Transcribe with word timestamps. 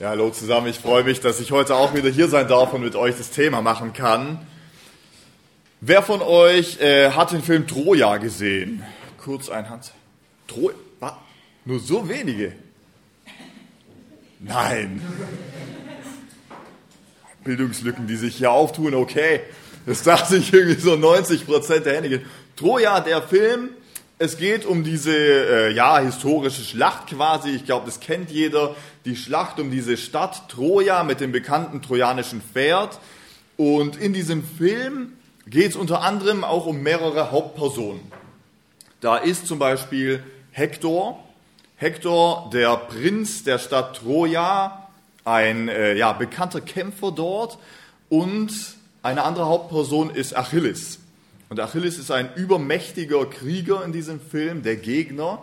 Ja, 0.00 0.10
hallo 0.10 0.30
zusammen. 0.30 0.68
Ich 0.68 0.78
freue 0.78 1.02
mich, 1.02 1.18
dass 1.18 1.40
ich 1.40 1.50
heute 1.50 1.74
auch 1.74 1.92
wieder 1.92 2.08
hier 2.08 2.28
sein 2.28 2.46
darf 2.46 2.72
und 2.72 2.82
mit 2.82 2.94
euch 2.94 3.16
das 3.16 3.30
Thema 3.30 3.62
machen 3.62 3.92
kann. 3.92 4.46
Wer 5.80 6.02
von 6.02 6.22
euch 6.22 6.80
äh, 6.80 7.10
hat 7.10 7.32
den 7.32 7.42
Film 7.42 7.66
Troja 7.66 8.18
gesehen? 8.18 8.84
Kurz 9.20 9.48
ein 9.48 9.68
Hand. 9.68 9.90
Troja? 10.46 10.76
Nur 11.64 11.80
so 11.80 12.08
wenige? 12.08 12.52
Nein. 14.38 15.02
Bildungslücken, 17.42 18.06
die 18.06 18.14
sich 18.14 18.36
hier 18.36 18.52
auftun, 18.52 18.94
okay. 18.94 19.40
Das 19.84 20.04
dachte 20.04 20.36
ich 20.36 20.52
irgendwie 20.52 20.80
so 20.80 20.94
90 20.94 21.44
Prozent 21.44 21.86
der 21.86 21.96
Hände. 21.96 22.22
Troja, 22.54 23.00
der 23.00 23.20
Film, 23.20 23.70
es 24.18 24.36
geht 24.36 24.66
um 24.66 24.82
diese 24.82 25.14
äh, 25.14 25.72
ja, 25.72 25.98
historische 26.00 26.62
Schlacht 26.62 27.08
quasi. 27.08 27.50
Ich 27.50 27.64
glaube, 27.64 27.86
das 27.86 28.00
kennt 28.00 28.30
jeder. 28.30 28.74
Die 29.04 29.16
Schlacht 29.16 29.60
um 29.60 29.70
diese 29.70 29.96
Stadt 29.96 30.48
Troja 30.48 31.04
mit 31.04 31.20
dem 31.20 31.30
bekannten 31.30 31.82
trojanischen 31.82 32.42
Pferd. 32.42 32.98
Und 33.56 33.96
in 33.96 34.12
diesem 34.12 34.42
Film 34.42 35.12
geht 35.46 35.70
es 35.70 35.76
unter 35.76 36.02
anderem 36.02 36.42
auch 36.42 36.66
um 36.66 36.82
mehrere 36.82 37.30
Hauptpersonen. 37.30 38.00
Da 39.00 39.16
ist 39.16 39.46
zum 39.46 39.60
Beispiel 39.60 40.22
Hektor. 40.50 41.22
Hektor, 41.76 42.50
der 42.52 42.76
Prinz 42.76 43.44
der 43.44 43.60
Stadt 43.60 43.98
Troja, 43.98 44.88
ein 45.24 45.68
äh, 45.68 45.94
ja, 45.94 46.12
bekannter 46.12 46.60
Kämpfer 46.60 47.12
dort. 47.12 47.58
Und 48.08 48.52
eine 49.04 49.22
andere 49.22 49.46
Hauptperson 49.46 50.10
ist 50.10 50.36
Achilles. 50.36 50.98
Und 51.48 51.60
Achilles 51.60 51.98
ist 51.98 52.10
ein 52.10 52.34
übermächtiger 52.34 53.24
Krieger 53.26 53.84
in 53.84 53.92
diesem 53.92 54.20
Film, 54.20 54.62
der 54.62 54.76
Gegner. 54.76 55.42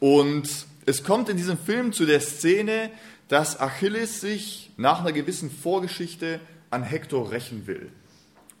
Und 0.00 0.66
es 0.86 1.04
kommt 1.04 1.28
in 1.28 1.36
diesem 1.36 1.58
Film 1.58 1.92
zu 1.92 2.04
der 2.04 2.20
Szene, 2.20 2.90
dass 3.28 3.60
Achilles 3.60 4.20
sich 4.20 4.70
nach 4.76 5.00
einer 5.00 5.12
gewissen 5.12 5.50
Vorgeschichte 5.50 6.40
an 6.70 6.82
Hektor 6.82 7.30
rächen 7.30 7.66
will. 7.66 7.90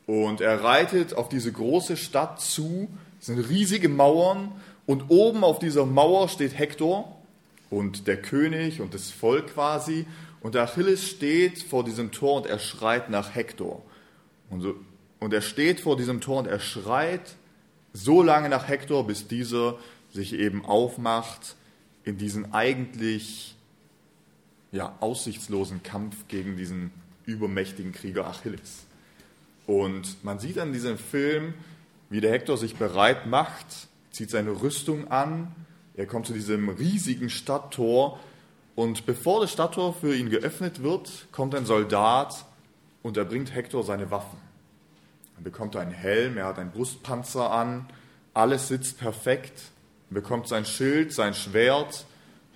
Und 0.06 0.40
er 0.40 0.62
reitet 0.62 1.14
auf 1.14 1.28
diese 1.28 1.50
große 1.50 1.96
Stadt 1.96 2.40
zu, 2.40 2.88
es 3.20 3.26
sind 3.26 3.38
riesige 3.40 3.88
Mauern, 3.88 4.52
und 4.86 5.06
oben 5.08 5.42
auf 5.42 5.58
dieser 5.58 5.84
Mauer 5.84 6.28
steht 6.28 6.56
Hektor 6.56 7.16
und 7.70 8.06
der 8.06 8.22
König 8.22 8.80
und 8.80 8.94
das 8.94 9.10
Volk 9.10 9.54
quasi. 9.54 10.06
Und 10.40 10.54
Achilles 10.54 11.08
steht 11.08 11.60
vor 11.60 11.82
diesem 11.82 12.12
Tor 12.12 12.36
und 12.36 12.46
er 12.46 12.60
schreit 12.60 13.10
nach 13.10 13.34
Hektor. 13.34 13.82
Und 14.48 14.60
so 14.60 14.76
und 15.20 15.32
er 15.32 15.42
steht 15.42 15.80
vor 15.80 15.96
diesem 15.96 16.20
Tor 16.20 16.38
und 16.40 16.46
er 16.46 16.60
schreit 16.60 17.36
so 17.92 18.22
lange 18.22 18.48
nach 18.48 18.68
Hektor, 18.68 19.06
bis 19.06 19.28
dieser 19.28 19.78
sich 20.12 20.34
eben 20.34 20.64
aufmacht 20.64 21.56
in 22.04 22.18
diesen 22.18 22.52
eigentlich 22.52 23.56
ja, 24.72 24.96
aussichtslosen 25.00 25.82
Kampf 25.82 26.28
gegen 26.28 26.56
diesen 26.56 26.90
übermächtigen 27.24 27.92
Krieger 27.92 28.26
Achilles. 28.26 28.84
Und 29.66 30.22
man 30.24 30.38
sieht 30.38 30.58
an 30.58 30.72
diesem 30.72 30.98
Film, 30.98 31.54
wie 32.08 32.20
der 32.20 32.30
Hektor 32.30 32.56
sich 32.56 32.76
bereit 32.76 33.26
macht, 33.26 33.66
zieht 34.12 34.30
seine 34.30 34.62
Rüstung 34.62 35.10
an, 35.10 35.52
er 35.96 36.06
kommt 36.06 36.26
zu 36.26 36.34
diesem 36.34 36.68
riesigen 36.68 37.30
Stadttor 37.30 38.20
und 38.74 39.06
bevor 39.06 39.40
das 39.40 39.50
Stadttor 39.50 39.94
für 39.94 40.14
ihn 40.14 40.28
geöffnet 40.28 40.82
wird, 40.82 41.26
kommt 41.32 41.54
ein 41.54 41.64
Soldat 41.64 42.44
und 43.02 43.16
er 43.16 43.24
bringt 43.24 43.54
Hektor 43.54 43.82
seine 43.82 44.10
Waffen. 44.10 44.45
Er 45.36 45.42
bekommt 45.42 45.76
einen 45.76 45.92
Helm, 45.92 46.38
er 46.38 46.46
hat 46.46 46.58
einen 46.58 46.70
Brustpanzer 46.70 47.50
an, 47.50 47.86
alles 48.34 48.68
sitzt 48.68 48.98
perfekt, 48.98 49.70
er 50.10 50.14
bekommt 50.14 50.48
sein 50.48 50.64
Schild, 50.64 51.12
sein 51.12 51.34
Schwert 51.34 52.06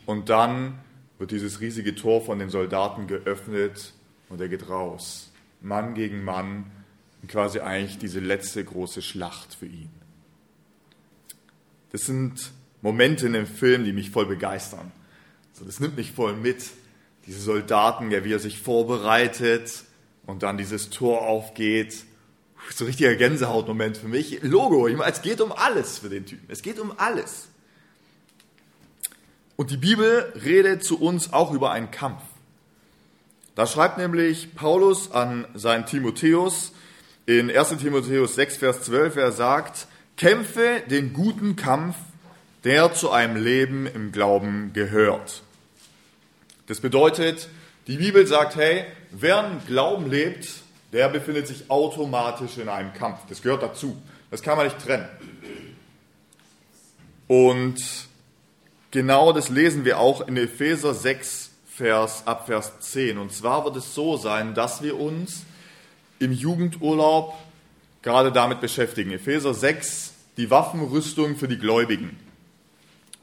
und 0.07 0.29
dann 0.29 0.79
wird 1.19 1.31
dieses 1.31 1.61
riesige 1.61 1.95
Tor 1.95 2.25
von 2.25 2.39
den 2.39 2.49
Soldaten 2.49 3.07
geöffnet 3.07 3.93
und 4.29 4.41
er 4.41 4.49
geht 4.49 4.69
raus. 4.69 5.31
Mann 5.61 5.95
gegen 5.95 6.25
Mann, 6.25 6.71
quasi 7.29 7.61
eigentlich 7.61 7.99
diese 7.99 8.21
letzte 8.21 8.65
große 8.65 9.03
Schlacht 9.03 9.55
für 9.55 9.67
ihn. 9.67 9.91
Das 11.93 12.07
sind 12.07 12.53
Momente 12.81 13.27
in 13.27 13.35
dem 13.35 13.47
Film, 13.47 13.85
die 13.85 13.93
mich 13.93 14.11
voll 14.11 14.27
begeistern. 14.27 14.91
So, 15.53 15.65
das 15.65 15.81
nimmt 15.81 15.97
mich 15.97 16.13
voll 16.13 16.35
mit. 16.35 16.71
Diese 17.27 17.41
Soldaten, 17.41 18.11
ja, 18.11 18.25
wie 18.25 18.33
er 18.33 18.39
sich 18.39 18.61
vorbereitet 18.61 19.85
und 20.25 20.43
dann 20.43 20.57
dieses 20.57 20.89
Tor 20.89 21.23
aufgeht 21.23 22.05
so 22.69 22.85
ein 22.85 22.89
richtiger 22.89 23.15
Gänsehautmoment 23.17 23.97
für 23.97 24.09
mich. 24.09 24.43
Logo, 24.43 24.87
ich 24.89 24.97
meine, 24.97 25.13
es 25.13 25.23
geht 25.23 25.41
um 25.41 25.53
alles 25.53 25.99
für 25.99 26.09
den 26.09 26.27
Typen. 26.27 26.47
Es 26.49 26.63
geht 26.63 26.79
um 26.79 26.93
alles. 26.97 27.49
Und 29.57 29.71
die 29.71 29.77
Bibel 29.77 30.33
redet 30.45 30.85
zu 30.85 31.01
uns 31.01 31.33
auch 31.33 31.53
über 31.53 31.71
einen 31.71 31.91
Kampf. 31.91 32.23
Da 33.55 33.67
schreibt 33.67 33.99
nämlich 33.99 34.55
Paulus 34.55 35.11
an 35.13 35.47
seinen 35.55 35.85
Timotheus 35.87 36.73
in 37.27 37.51
1 37.51 37.77
Timotheus 37.77 38.35
6, 38.35 38.57
Vers 38.57 38.83
12, 38.83 39.17
er 39.17 39.33
sagt, 39.33 39.87
kämpfe 40.17 40.83
den 40.91 41.13
guten 41.13 41.55
Kampf, 41.55 41.97
der 42.65 42.93
zu 42.93 43.11
einem 43.11 43.37
Leben 43.37 43.87
im 43.87 44.13
Glauben 44.13 44.73
gehört. 44.73 45.43
Das 46.67 46.81
bedeutet, 46.81 47.49
die 47.87 47.99
Bibel 47.99 48.27
sagt, 48.27 48.57
hey, 48.57 48.85
wer 49.11 49.47
im 49.47 49.67
Glauben 49.67 50.11
lebt, 50.11 50.49
der 50.93 51.09
befindet 51.09 51.47
sich 51.47 51.71
automatisch 51.71 52.59
in 52.59 52.69
einem 52.69 52.93
Kampf. 52.93 53.21
Das 53.29 53.43
gehört 53.43 53.63
dazu. 53.63 53.97
Das 54.31 54.43
kann 54.43 54.57
man 54.57 54.67
nicht 54.67 54.79
trennen. 54.79 55.09
Und 57.29 57.79
genau 58.91 59.33
das 59.33 59.49
lesen 59.49 59.85
wir 59.85 59.99
auch 59.99 60.27
in 60.27 60.37
Epheser 60.37 60.95
6, 60.95 61.51
Vers, 61.77 62.27
ab 62.27 62.47
Vers 62.47 62.81
10. 62.81 63.19
Und 63.19 63.33
zwar 63.33 63.65
wird 63.65 63.77
es 63.77 63.95
so 63.95 64.17
sein, 64.17 64.55
dass 64.55 64.83
wir 64.83 64.99
uns 64.99 65.45
im 66.19 66.33
Jugendurlaub 66.33 67.35
gerade 68.03 68.33
damit 68.33 68.61
beschäftigen. 68.61 69.13
Epheser 69.13 69.55
6, 69.55 70.13
die 70.37 70.51
Waffenrüstung 70.51 71.37
für 71.37 71.49
die 71.49 71.59
Gläubigen. 71.59 72.19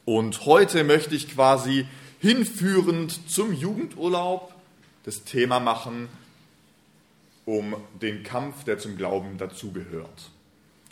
Und 0.06 0.46
heute 0.46 0.84
möchte 0.84 1.16
ich 1.16 1.30
quasi 1.30 1.86
hinführend 2.20 3.30
zum 3.30 3.54
Jugendurlaub 3.54 4.54
das 5.04 5.24
Thema 5.24 5.60
machen, 5.60 6.10
um 7.48 7.78
den 8.02 8.24
Kampf, 8.24 8.66
der 8.66 8.78
zum 8.78 8.98
Glauben 8.98 9.38
dazugehört. 9.38 10.32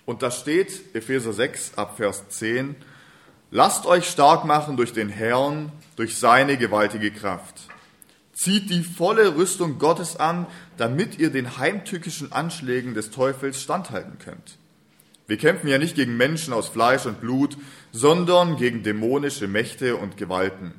Und 0.06 0.24
da 0.24 0.32
steht, 0.32 0.96
Epheser 0.96 1.34
6 1.34 1.74
ab 1.76 1.98
Vers 1.98 2.30
10, 2.30 2.76
Lasst 3.52 3.86
euch 3.86 4.10
stark 4.10 4.46
machen 4.46 4.76
durch 4.76 4.92
den 4.92 5.10
Herrn, 5.10 5.72
durch 5.98 6.18
seine 6.18 6.58
gewaltige 6.58 7.12
Kraft. 7.12 7.68
Zieht 8.34 8.70
die 8.70 8.84
volle 8.84 9.36
Rüstung 9.36 9.78
Gottes 9.80 10.18
an, 10.18 10.48
damit 10.78 11.20
ihr 11.20 11.30
den 11.30 11.58
heimtückischen 11.58 12.32
Anschlägen 12.32 12.94
des 12.94 13.12
Teufels 13.12 13.62
standhalten 13.62 14.18
könnt. 14.18 14.58
Wir 15.28 15.38
kämpfen 15.38 15.68
ja 15.68 15.78
nicht 15.78 15.96
gegen 15.96 16.18
Menschen 16.18 16.54
aus 16.54 16.70
Fleisch 16.70 17.06
und 17.06 17.22
Blut, 17.22 17.58
sondern 17.92 18.58
gegen 18.58 18.84
dämonische 18.84 19.48
Mächte 19.48 19.98
und 19.98 20.18
Gewalten, 20.18 20.74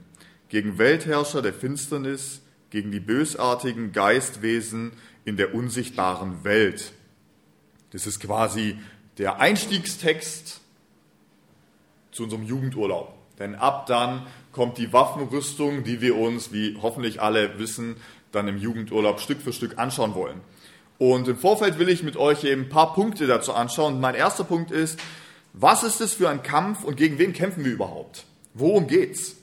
gegen 0.48 0.78
Weltherrscher 0.78 1.42
der 1.42 1.54
Finsternis, 1.54 2.42
gegen 2.70 2.90
die 2.90 3.00
bösartigen 3.00 3.92
Geistwesen 3.92 4.92
in 5.26 5.36
der 5.36 5.54
unsichtbaren 5.54 6.44
Welt. 6.44 6.92
Das 7.90 8.06
ist 8.06 8.20
quasi 8.20 8.78
der 9.18 9.40
Einstiegstext 9.40 10.60
zu 12.12 12.24
unserem 12.24 12.44
Jugendurlaub. 12.44 13.12
Denn 13.38 13.54
ab 13.54 13.86
dann 13.86 14.26
kommt 14.52 14.78
die 14.78 14.92
Waffenrüstung, 14.92 15.84
die 15.84 16.00
wir 16.00 16.16
uns, 16.16 16.52
wie 16.52 16.78
hoffentlich 16.80 17.20
alle 17.20 17.58
wissen, 17.58 17.96
dann 18.32 18.48
im 18.48 18.56
Jugendurlaub 18.56 19.20
Stück 19.20 19.42
für 19.42 19.52
Stück 19.52 19.78
anschauen 19.78 20.14
wollen. 20.14 20.40
Und 20.98 21.28
im 21.28 21.36
Vorfeld 21.36 21.78
will 21.78 21.90
ich 21.90 22.02
mit 22.02 22.16
euch 22.16 22.44
eben 22.44 22.62
ein 22.62 22.68
paar 22.70 22.94
Punkte 22.94 23.26
dazu 23.26 23.52
anschauen. 23.52 24.00
Mein 24.00 24.14
erster 24.14 24.44
Punkt 24.44 24.70
ist, 24.70 24.98
was 25.52 25.82
ist 25.82 26.00
es 26.00 26.14
für 26.14 26.28
ein 26.30 26.42
Kampf 26.42 26.84
und 26.84 26.96
gegen 26.96 27.18
wen 27.18 27.32
kämpfen 27.32 27.64
wir 27.64 27.72
überhaupt? 27.72 28.24
Worum 28.54 28.86
geht's? 28.86 29.36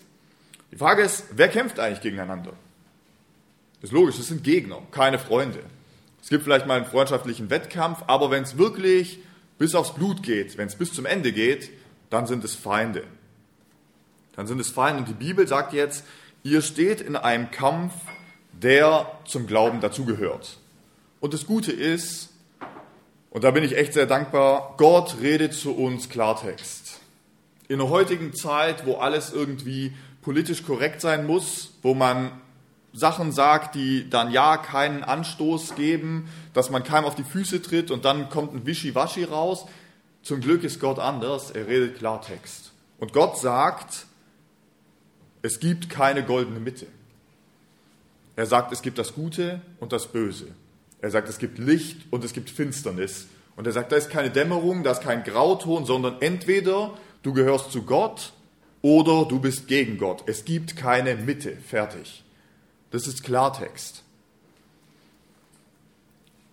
Die 0.72 0.77
Frage 0.77 1.03
ist, 1.03 1.25
wer 1.31 1.49
kämpft 1.49 1.79
eigentlich 1.79 2.01
gegeneinander? 2.01 2.53
Das 3.81 3.89
ist 3.89 3.93
logisch, 3.93 4.17
das 4.17 4.28
sind 4.28 4.43
Gegner, 4.43 4.81
keine 4.91 5.19
Freunde. 5.19 5.59
Es 6.23 6.29
gibt 6.29 6.46
vielleicht 6.46 6.67
mal 6.67 6.78
einen 6.78 6.85
freundschaftlichen 6.85 7.49
Wettkampf, 7.49 7.99
aber 8.08 8.31
wenn 8.31 8.43
es 8.43 8.58
wirklich 8.58 9.20
bis 9.58 9.75
aufs 9.75 9.93
Blut 9.93 10.23
geht, 10.23 10.58
wenn 10.58 10.70
es 10.70 10.78
bis 10.78 10.93
zum 10.93 11.05
Ende 11.05 11.34
geht, 11.34 11.70
dann 12.09 12.28
sind 12.28 12.46
es 12.46 12.55
Feinde. 12.55 13.03
Dann 14.34 14.47
sind 14.47 14.61
es 14.61 14.70
Feinde. 14.70 14.99
Und 14.99 15.09
die 15.09 15.25
Bibel 15.25 15.46
sagt 15.49 15.73
jetzt, 15.73 16.05
ihr 16.41 16.61
steht 16.61 17.02
in 17.02 17.17
einem 17.17 17.52
Kampf, 17.52 17.91
der 18.53 19.20
zum 19.25 19.47
Glauben 19.47 19.81
dazugehört. 19.81 20.59
Und 21.20 21.34
das 21.34 21.46
Gute 21.46 21.73
ist, 21.73 22.29
und 23.29 23.43
da 23.43 23.52
bin 23.52 23.66
ich 23.66 23.75
echt 23.75 23.91
sehr 23.91 24.05
dankbar, 24.05 24.75
Gott 24.78 25.17
redet 25.22 25.53
zu 25.53 25.75
uns 25.75 26.08
Klartext. 26.08 27.02
In 27.67 27.79
der 27.79 27.90
heutigen 27.90 28.34
Zeit, 28.34 28.85
wo 28.85 28.96
alles 28.96 29.34
irgendwie 29.34 29.91
politisch 30.22 30.64
korrekt 30.64 31.02
sein 31.02 31.28
muss, 31.28 31.73
wo 31.81 31.93
man 31.93 32.31
Sachen 32.93 33.31
sagt, 33.31 33.73
die 33.73 34.09
dann 34.09 34.31
ja 34.31 34.57
keinen 34.57 35.03
Anstoß 35.03 35.75
geben, 35.75 36.29
dass 36.53 36.69
man 36.69 36.84
keinem 36.84 37.05
auf 37.05 37.16
die 37.16 37.23
Füße 37.23 37.61
tritt 37.61 37.90
und 37.90 38.05
dann 38.05 38.29
kommt 38.29 38.53
ein 38.53 38.66
Wischiwaschi 38.66 39.23
raus. 39.23 39.66
Zum 40.22 40.40
Glück 40.41 40.63
ist 40.63 40.79
Gott 40.79 40.99
anders, 40.99 41.51
er 41.51 41.67
redet 41.67 41.97
Klartext. 41.97 42.72
Und 42.99 43.11
Gott 43.11 43.37
sagt, 43.37 44.05
es 45.41 45.59
gibt 45.59 45.90
keine 45.90 46.23
goldene 46.23 46.59
Mitte. 46.59 46.85
Er 48.35 48.45
sagt, 48.45 48.72
es 48.72 48.81
gibt 48.81 48.97
das 48.97 49.13
Gute 49.13 49.61
und 49.79 49.91
das 49.91 50.07
Böse. 50.07 50.47
Er 51.01 51.11
sagt, 51.11 51.28
es 51.28 51.37
gibt 51.39 51.57
Licht 51.57 52.01
und 52.11 52.23
es 52.23 52.34
gibt 52.34 52.49
Finsternis. 52.49 53.28
Und 53.55 53.67
er 53.67 53.73
sagt, 53.73 53.91
da 53.91 53.96
ist 53.96 54.09
keine 54.09 54.29
Dämmerung, 54.29 54.84
da 54.84 54.91
ist 54.91 55.01
kein 55.01 55.23
Grauton, 55.23 55.85
sondern 55.85 56.22
entweder 56.22 56.91
du 57.23 57.34
gehörst 57.34 57.72
zu 57.72 57.84
Gott 57.84 58.34
oder 58.81 59.25
du 59.25 59.39
bist 59.39 59.67
gegen 59.67 59.97
Gott. 59.97 60.23
Es 60.28 60.46
gibt 60.46 60.75
keine 60.75 61.16
Mitte. 61.16 61.57
Fertig. 61.57 62.23
Das 62.93 63.07
ist 63.07 63.23
Klartext. 63.23 64.03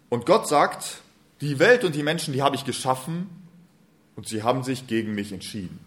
Und 0.09 0.25
Gott 0.25 0.49
sagt, 0.49 1.03
die 1.43 1.59
Welt 1.59 1.85
und 1.85 1.95
die 1.95 2.03
Menschen, 2.03 2.33
die 2.33 2.41
habe 2.41 2.57
ich 2.57 2.65
geschaffen 2.65 3.29
und 4.17 4.27
sie 4.27 4.43
haben 4.43 4.65
sich 4.65 4.87
gegen 4.87 5.15
mich 5.15 5.35
entschieden. 5.35 5.79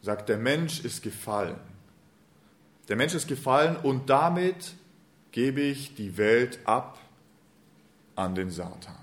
Sagt, 0.00 0.30
der 0.30 0.38
Mensch 0.38 0.80
ist 0.80 1.02
gefallen. 1.02 1.60
Der 2.88 2.96
Mensch 2.96 3.12
ist 3.12 3.28
gefallen 3.28 3.76
und 3.76 4.08
damit 4.08 4.72
gebe 5.32 5.60
ich 5.60 5.94
die 5.94 6.16
Welt 6.16 6.60
ab 6.64 6.98
an 8.16 8.34
den 8.34 8.48
Satan. 8.48 8.96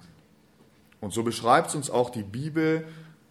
Und 0.99 1.13
so 1.13 1.21
beschreibt 1.21 1.69
es 1.69 1.75
uns 1.75 1.91
auch 1.91 2.09
die 2.09 2.23
Bibel, 2.23 2.87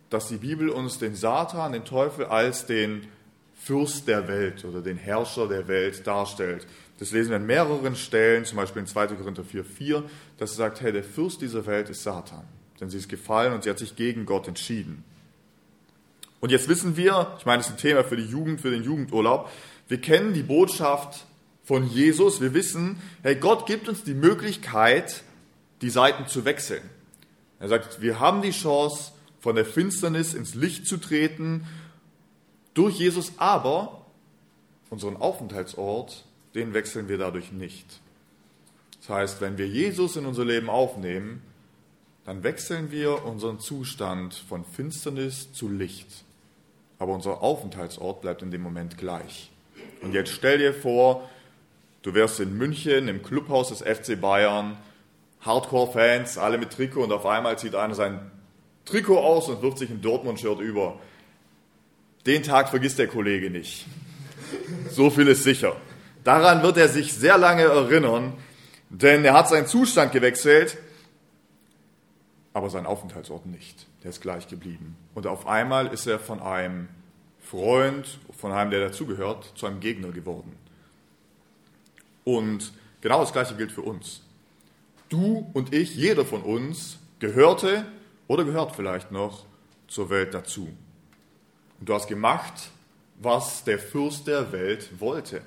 dass 0.08 0.28
die 0.28 0.36
Bibel 0.36 0.68
uns 0.68 1.00
den 1.00 1.16
Satan, 1.16 1.72
den 1.72 1.84
Teufel, 1.84 2.26
als 2.26 2.66
den 2.66 3.08
Fürst 3.56 4.06
der 4.06 4.28
Welt 4.28 4.64
oder 4.64 4.82
den 4.82 4.96
Herrscher 4.96 5.48
der 5.48 5.66
Welt 5.66 6.06
darstellt. 6.06 6.68
Das 7.00 7.12
lesen 7.12 7.30
wir 7.30 7.36
an 7.36 7.46
mehreren 7.46 7.96
Stellen, 7.96 8.44
zum 8.44 8.56
Beispiel 8.56 8.80
in 8.80 8.86
2. 8.86 9.06
Korinther 9.08 9.42
4, 9.42 9.64
4, 9.64 10.04
dass 10.36 10.50
er 10.50 10.56
sagt, 10.56 10.82
hey, 10.82 10.92
der 10.92 11.02
Fürst 11.02 11.40
dieser 11.40 11.64
Welt 11.64 11.88
ist 11.88 12.02
Satan, 12.02 12.44
denn 12.78 12.90
sie 12.90 12.98
ist 12.98 13.08
gefallen 13.08 13.54
und 13.54 13.64
sie 13.64 13.70
hat 13.70 13.78
sich 13.78 13.96
gegen 13.96 14.26
Gott 14.26 14.46
entschieden. 14.46 15.02
Und 16.40 16.52
jetzt 16.52 16.68
wissen 16.68 16.98
wir, 16.98 17.34
ich 17.38 17.46
meine, 17.46 17.58
das 17.58 17.68
ist 17.68 17.72
ein 17.72 17.78
Thema 17.78 18.04
für 18.04 18.18
die 18.18 18.26
Jugend, 18.26 18.60
für 18.60 18.70
den 18.70 18.82
Jugendurlaub, 18.82 19.50
wir 19.88 19.98
kennen 19.98 20.34
die 20.34 20.42
Botschaft 20.42 21.24
von 21.64 21.88
Jesus, 21.88 22.42
wir 22.42 22.52
wissen, 22.52 23.00
hey, 23.22 23.34
Gott 23.34 23.64
gibt 23.64 23.88
uns 23.88 24.04
die 24.04 24.12
Möglichkeit, 24.12 25.22
die 25.80 25.90
Seiten 25.90 26.26
zu 26.26 26.44
wechseln. 26.44 26.82
Er 27.60 27.68
sagt, 27.68 28.02
wir 28.02 28.20
haben 28.20 28.42
die 28.42 28.50
Chance, 28.50 29.12
von 29.40 29.56
der 29.56 29.64
Finsternis 29.64 30.34
ins 30.34 30.54
Licht 30.54 30.86
zu 30.86 30.98
treten, 30.98 31.66
durch 32.74 32.98
Jesus, 32.98 33.32
aber 33.38 34.04
unseren 34.90 35.16
Aufenthaltsort, 35.16 36.26
den 36.54 36.74
wechseln 36.74 37.08
wir 37.08 37.18
dadurch 37.18 37.52
nicht. 37.52 38.00
Das 39.00 39.08
heißt, 39.08 39.40
wenn 39.40 39.58
wir 39.58 39.66
Jesus 39.66 40.16
in 40.16 40.26
unser 40.26 40.44
Leben 40.44 40.68
aufnehmen, 40.68 41.42
dann 42.24 42.42
wechseln 42.42 42.90
wir 42.90 43.24
unseren 43.24 43.58
Zustand 43.58 44.34
von 44.34 44.64
Finsternis 44.64 45.52
zu 45.52 45.68
Licht. 45.68 46.24
Aber 46.98 47.14
unser 47.14 47.42
Aufenthaltsort 47.42 48.20
bleibt 48.20 48.42
in 48.42 48.50
dem 48.50 48.62
Moment 48.62 48.98
gleich. 48.98 49.50
Und 50.02 50.12
jetzt 50.12 50.32
stell 50.32 50.58
dir 50.58 50.74
vor, 50.74 51.28
du 52.02 52.14
wärst 52.14 52.40
in 52.40 52.56
München 52.56 53.08
im 53.08 53.22
Clubhaus 53.22 53.68
des 53.68 53.80
FC 53.80 54.20
Bayern, 54.20 54.76
Hardcore-Fans, 55.40 56.36
alle 56.36 56.58
mit 56.58 56.70
Trikot 56.70 57.04
und 57.04 57.12
auf 57.12 57.24
einmal 57.24 57.58
zieht 57.58 57.74
einer 57.74 57.94
sein 57.94 58.30
Trikot 58.84 59.18
aus 59.18 59.48
und 59.48 59.62
wirft 59.62 59.78
sich 59.78 59.88
ein 59.88 60.02
Dortmund-Shirt 60.02 60.60
über. 60.60 60.98
Den 62.26 62.42
Tag 62.42 62.68
vergisst 62.68 62.98
der 62.98 63.06
Kollege 63.06 63.48
nicht. 63.48 63.86
So 64.90 65.08
viel 65.08 65.28
ist 65.28 65.42
sicher. 65.42 65.76
Daran 66.24 66.62
wird 66.62 66.76
er 66.76 66.88
sich 66.88 67.12
sehr 67.14 67.38
lange 67.38 67.62
erinnern, 67.62 68.34
denn 68.88 69.24
er 69.24 69.34
hat 69.34 69.48
seinen 69.48 69.66
Zustand 69.66 70.12
gewechselt, 70.12 70.76
aber 72.52 72.68
seinen 72.70 72.86
Aufenthaltsort 72.86 73.46
nicht. 73.46 73.86
Der 74.02 74.10
ist 74.10 74.20
gleich 74.20 74.48
geblieben. 74.48 74.96
Und 75.14 75.26
auf 75.26 75.46
einmal 75.46 75.88
ist 75.88 76.06
er 76.06 76.18
von 76.18 76.40
einem 76.40 76.88
Freund, 77.40 78.18
von 78.36 78.52
einem, 78.52 78.70
der 78.70 78.88
dazugehört, 78.88 79.52
zu 79.56 79.66
einem 79.66 79.80
Gegner 79.80 80.10
geworden. 80.10 80.56
Und 82.24 82.72
genau 83.00 83.20
das 83.20 83.32
Gleiche 83.32 83.54
gilt 83.54 83.72
für 83.72 83.82
uns. 83.82 84.22
Du 85.08 85.50
und 85.52 85.74
ich, 85.74 85.96
jeder 85.96 86.24
von 86.24 86.42
uns, 86.42 86.98
gehörte 87.18 87.84
oder 88.28 88.44
gehört 88.44 88.76
vielleicht 88.76 89.10
noch 89.10 89.44
zur 89.88 90.10
Welt 90.10 90.34
dazu. 90.34 90.68
Und 91.80 91.88
du 91.88 91.94
hast 91.94 92.06
gemacht, 92.06 92.70
was 93.18 93.64
der 93.64 93.78
Fürst 93.78 94.26
der 94.26 94.52
Welt 94.52 95.00
wollte. 95.00 95.42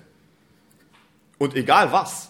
Und 1.44 1.58
egal 1.58 1.92
was, 1.92 2.30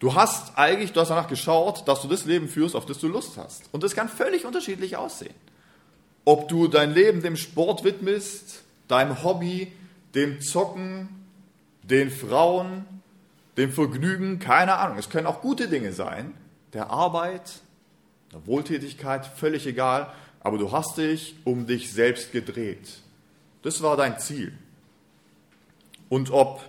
du 0.00 0.14
hast 0.14 0.58
eigentlich, 0.58 0.92
du 0.92 1.00
hast 1.00 1.08
danach 1.08 1.28
geschaut, 1.28 1.88
dass 1.88 2.02
du 2.02 2.08
das 2.08 2.26
Leben 2.26 2.46
führst, 2.46 2.76
auf 2.76 2.84
das 2.84 2.98
du 2.98 3.08
Lust 3.08 3.38
hast. 3.38 3.70
Und 3.72 3.82
das 3.82 3.94
kann 3.94 4.10
völlig 4.10 4.44
unterschiedlich 4.44 4.98
aussehen. 4.98 5.32
Ob 6.26 6.46
du 6.46 6.68
dein 6.68 6.92
Leben 6.92 7.22
dem 7.22 7.38
Sport 7.38 7.84
widmest, 7.84 8.64
deinem 8.86 9.24
Hobby, 9.24 9.72
dem 10.14 10.42
Zocken, 10.42 11.08
den 11.84 12.10
Frauen, 12.10 12.84
dem 13.56 13.72
Vergnügen, 13.72 14.38
keine 14.40 14.74
Ahnung. 14.74 14.98
Es 14.98 15.08
können 15.08 15.26
auch 15.26 15.40
gute 15.40 15.66
Dinge 15.66 15.94
sein, 15.94 16.34
der 16.74 16.90
Arbeit, 16.90 17.60
der 18.30 18.46
Wohltätigkeit, 18.46 19.24
völlig 19.24 19.66
egal. 19.66 20.12
Aber 20.40 20.58
du 20.58 20.70
hast 20.70 20.98
dich 20.98 21.34
um 21.44 21.66
dich 21.66 21.94
selbst 21.94 22.30
gedreht. 22.32 23.00
Das 23.62 23.80
war 23.80 23.96
dein 23.96 24.18
Ziel. 24.18 24.52
Und 26.10 26.30
ob 26.30 26.60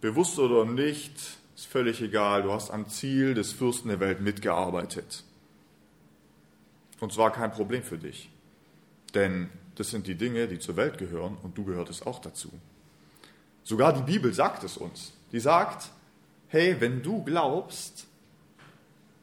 bewusst 0.00 0.38
oder 0.38 0.64
nicht, 0.64 1.12
ist 1.54 1.66
völlig 1.66 2.00
egal. 2.00 2.42
Du 2.42 2.52
hast 2.52 2.70
am 2.70 2.88
Ziel 2.88 3.34
des 3.34 3.52
Fürsten 3.52 3.88
der 3.88 4.00
Welt 4.00 4.20
mitgearbeitet. 4.20 5.24
Und 7.00 7.12
zwar 7.12 7.32
kein 7.32 7.52
Problem 7.52 7.82
für 7.82 7.98
dich. 7.98 8.30
Denn 9.14 9.48
das 9.74 9.90
sind 9.90 10.06
die 10.06 10.14
Dinge, 10.14 10.46
die 10.48 10.58
zur 10.58 10.76
Welt 10.76 10.98
gehören 10.98 11.36
und 11.42 11.56
du 11.56 11.64
gehörtest 11.64 12.06
auch 12.06 12.18
dazu. 12.18 12.50
Sogar 13.64 13.92
die 13.92 14.02
Bibel 14.02 14.32
sagt 14.32 14.64
es 14.64 14.76
uns. 14.76 15.12
Die 15.32 15.40
sagt, 15.40 15.90
hey, 16.48 16.76
wenn 16.80 17.02
du 17.02 17.22
glaubst, 17.22 18.06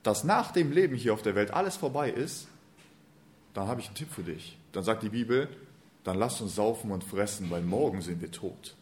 dass 0.04 0.24
nach 0.24 0.52
dem 0.52 0.72
Leben 0.72 0.96
hier 0.96 1.14
auf 1.14 1.22
der 1.22 1.36
Welt 1.36 1.52
alles 1.52 1.76
vorbei 1.76 2.10
ist, 2.10 2.48
dann 3.54 3.68
habe 3.68 3.82
ich 3.82 3.88
einen 3.88 3.96
Tipp 3.96 4.12
für 4.12 4.24
dich. 4.24 4.58
Dann 4.72 4.84
sagt 4.84 5.04
die 5.04 5.10
Bibel, 5.10 5.50
dann 6.04 6.18
lass 6.18 6.40
uns 6.40 6.56
saufen 6.56 6.92
und 6.92 7.04
fressen, 7.04 7.50
weil 7.50 7.62
morgen 7.62 8.02
sind 8.02 8.22
wir 8.22 8.32
tot. 8.32 8.76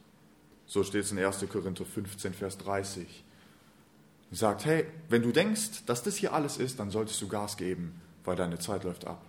So 0.67 0.83
steht 0.83 1.03
es 1.03 1.11
in 1.11 1.19
1. 1.19 1.45
Korinther 1.49 1.85
15, 1.85 2.33
Vers 2.33 2.57
30. 2.57 3.23
Und 4.31 4.37
sagt, 4.37 4.65
hey, 4.65 4.85
wenn 5.09 5.21
du 5.21 5.31
denkst, 5.31 5.85
dass 5.85 6.03
das 6.03 6.15
hier 6.15 6.33
alles 6.33 6.57
ist, 6.57 6.79
dann 6.79 6.89
solltest 6.89 7.21
du 7.21 7.27
Gas 7.27 7.57
geben, 7.57 8.01
weil 8.23 8.35
deine 8.35 8.59
Zeit 8.59 8.83
läuft 8.83 9.05
ab. 9.05 9.23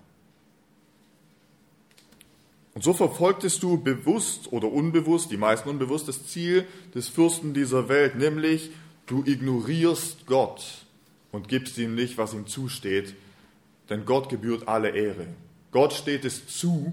Und 2.74 2.84
so 2.84 2.92
verfolgtest 2.92 3.62
du 3.62 3.82
bewusst 3.82 4.52
oder 4.52 4.70
unbewusst, 4.70 5.30
die 5.30 5.38
meisten 5.38 5.68
unbewusst, 5.68 6.08
das 6.08 6.26
Ziel 6.26 6.66
des 6.94 7.08
Fürsten 7.08 7.54
dieser 7.54 7.88
Welt, 7.88 8.16
nämlich 8.16 8.70
du 9.06 9.24
ignorierst 9.24 10.26
Gott 10.26 10.84
und 11.32 11.48
gibst 11.48 11.78
ihm 11.78 11.94
nicht, 11.94 12.18
was 12.18 12.34
ihm 12.34 12.46
zusteht, 12.46 13.14
denn 13.88 14.04
Gott 14.04 14.28
gebührt 14.28 14.68
alle 14.68 14.90
Ehre. 14.90 15.26
Gott 15.70 15.92
steht 15.94 16.24
es 16.24 16.46
zu, 16.48 16.92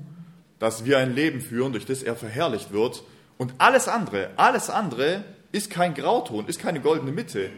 dass 0.59 0.85
wir 0.85 0.99
ein 0.99 1.15
Leben 1.15 1.41
führen, 1.41 1.73
durch 1.73 1.85
das 1.85 2.03
er 2.03 2.15
verherrlicht 2.15 2.71
wird. 2.71 3.03
Und 3.43 3.55
alles 3.57 3.89
andere, 3.89 4.29
alles 4.37 4.69
andere 4.69 5.25
ist 5.51 5.69
kein 5.69 5.93
Grauton, 5.93 6.47
ist 6.47 6.59
keine 6.59 6.79
goldene 6.79 7.11
Mitte, 7.11 7.49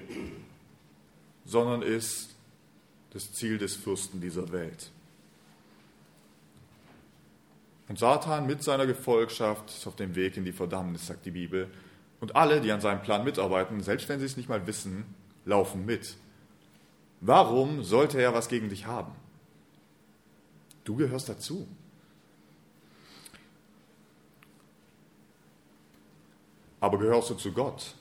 sondern 1.46 1.84
ist 1.84 2.34
das 3.12 3.32
Ziel 3.34 3.60
des 3.60 3.76
Fürsten 3.76 4.20
dieser 4.20 4.52
Welt. 4.52 4.90
Und 7.88 8.00
Satan 8.00 8.48
mit 8.48 8.64
seiner 8.64 8.88
Gefolgschaft 8.88 9.70
ist 9.70 9.86
auf 9.86 9.96
dem 9.96 10.16
Weg 10.16 10.38
in 10.38 10.44
die 10.44 10.54
Verdammnis, 10.54 11.06
sagt 11.06 11.24
die 11.24 11.30
Bibel. 11.30 11.70
Und 12.20 12.36
alle, 12.36 12.62
die 12.62 12.72
an 12.72 12.82
seinem 12.82 13.04
Plan 13.04 13.24
mitarbeiten, 13.24 13.84
selbst 13.84 14.10
wenn 14.10 14.20
sie 14.20 14.26
es 14.26 14.38
nicht 14.38 14.50
mal 14.50 14.66
wissen, 14.66 15.06
laufen 15.46 15.86
mit. 15.86 16.16
Warum 17.22 17.84
sollte 17.84 18.20
er 18.20 18.34
was 18.34 18.50
gegen 18.50 18.70
dich 18.70 18.88
haben? 18.88 19.12
Du 20.84 20.96
gehörst 20.96 21.30
dazu. 21.30 21.68
Aber 26.86 27.00
gehörst 27.00 27.32
du 27.32 27.34
zu 27.34 27.52
Gott? 27.52 27.96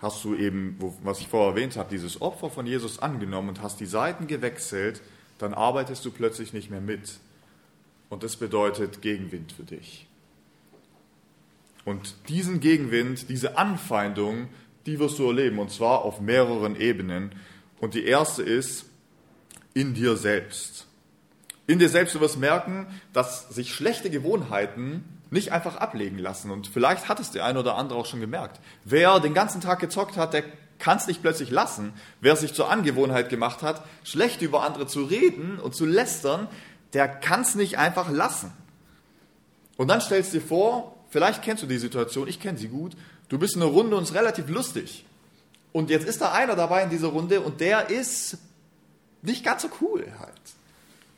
Hast 0.00 0.22
du 0.22 0.36
eben, 0.36 0.78
was 1.02 1.18
ich 1.18 1.26
vorher 1.26 1.56
erwähnt 1.56 1.76
habe, 1.76 1.90
dieses 1.90 2.22
Opfer 2.22 2.50
von 2.50 2.66
Jesus 2.66 3.00
angenommen 3.00 3.48
und 3.48 3.62
hast 3.62 3.80
die 3.80 3.86
Seiten 3.86 4.28
gewechselt, 4.28 5.02
dann 5.38 5.54
arbeitest 5.54 6.04
du 6.04 6.12
plötzlich 6.12 6.52
nicht 6.52 6.70
mehr 6.70 6.80
mit. 6.80 7.18
Und 8.10 8.22
das 8.22 8.36
bedeutet 8.36 9.02
Gegenwind 9.02 9.50
für 9.50 9.64
dich. 9.64 10.06
Und 11.84 12.14
diesen 12.28 12.60
Gegenwind, 12.60 13.28
diese 13.28 13.58
Anfeindung, 13.58 14.50
die 14.86 15.00
wirst 15.00 15.18
du 15.18 15.26
erleben, 15.26 15.58
und 15.58 15.72
zwar 15.72 16.04
auf 16.04 16.20
mehreren 16.20 16.80
Ebenen. 16.80 17.32
Und 17.80 17.94
die 17.94 18.04
erste 18.04 18.44
ist 18.44 18.84
in 19.74 19.94
dir 19.94 20.16
selbst. 20.16 20.86
In 21.66 21.80
dir 21.80 21.88
selbst, 21.88 22.14
du 22.14 22.20
wirst 22.20 22.38
merken, 22.38 22.86
dass 23.12 23.48
sich 23.48 23.74
schlechte 23.74 24.10
Gewohnheiten 24.10 25.02
nicht 25.30 25.52
einfach 25.52 25.76
ablegen 25.76 26.18
lassen. 26.18 26.50
Und 26.50 26.66
vielleicht 26.66 27.08
hat 27.08 27.20
es 27.20 27.30
der 27.30 27.44
eine 27.44 27.60
oder 27.60 27.76
andere 27.76 27.98
auch 27.98 28.06
schon 28.06 28.20
gemerkt. 28.20 28.60
Wer 28.84 29.20
den 29.20 29.34
ganzen 29.34 29.60
Tag 29.60 29.80
gezockt 29.80 30.16
hat, 30.16 30.32
der 30.32 30.44
kann 30.78 30.98
es 30.98 31.06
nicht 31.06 31.22
plötzlich 31.22 31.50
lassen. 31.50 31.92
Wer 32.20 32.36
sich 32.36 32.54
zur 32.54 32.70
Angewohnheit 32.70 33.28
gemacht 33.28 33.62
hat, 33.62 33.84
schlecht 34.04 34.42
über 34.42 34.62
andere 34.62 34.86
zu 34.86 35.04
reden 35.04 35.58
und 35.58 35.74
zu 35.74 35.86
lästern, 35.86 36.48
der 36.92 37.08
kann 37.08 37.42
es 37.42 37.54
nicht 37.54 37.78
einfach 37.78 38.10
lassen. 38.10 38.52
Und 39.76 39.88
dann 39.88 40.00
stellst 40.00 40.32
du 40.32 40.38
dir 40.38 40.46
vor, 40.46 40.96
vielleicht 41.10 41.42
kennst 41.42 41.62
du 41.62 41.66
die 41.66 41.78
Situation, 41.78 42.28
ich 42.28 42.40
kenne 42.40 42.58
sie 42.58 42.68
gut, 42.68 42.96
Du 43.28 43.38
bist 43.38 43.56
in 43.56 43.62
einer 43.62 43.70
Runde 43.70 43.96
und 43.96 44.04
es 44.04 44.10
ist 44.10 44.16
relativ 44.16 44.48
lustig. 44.48 45.04
Und 45.72 45.90
jetzt 45.90 46.06
ist 46.06 46.20
da 46.20 46.32
einer 46.32 46.56
dabei 46.56 46.82
in 46.82 46.90
dieser 46.90 47.08
Runde 47.08 47.40
und 47.40 47.60
der 47.60 47.90
ist 47.90 48.38
nicht 49.22 49.44
ganz 49.44 49.62
so 49.62 49.68
cool 49.80 50.06
halt. 50.18 50.32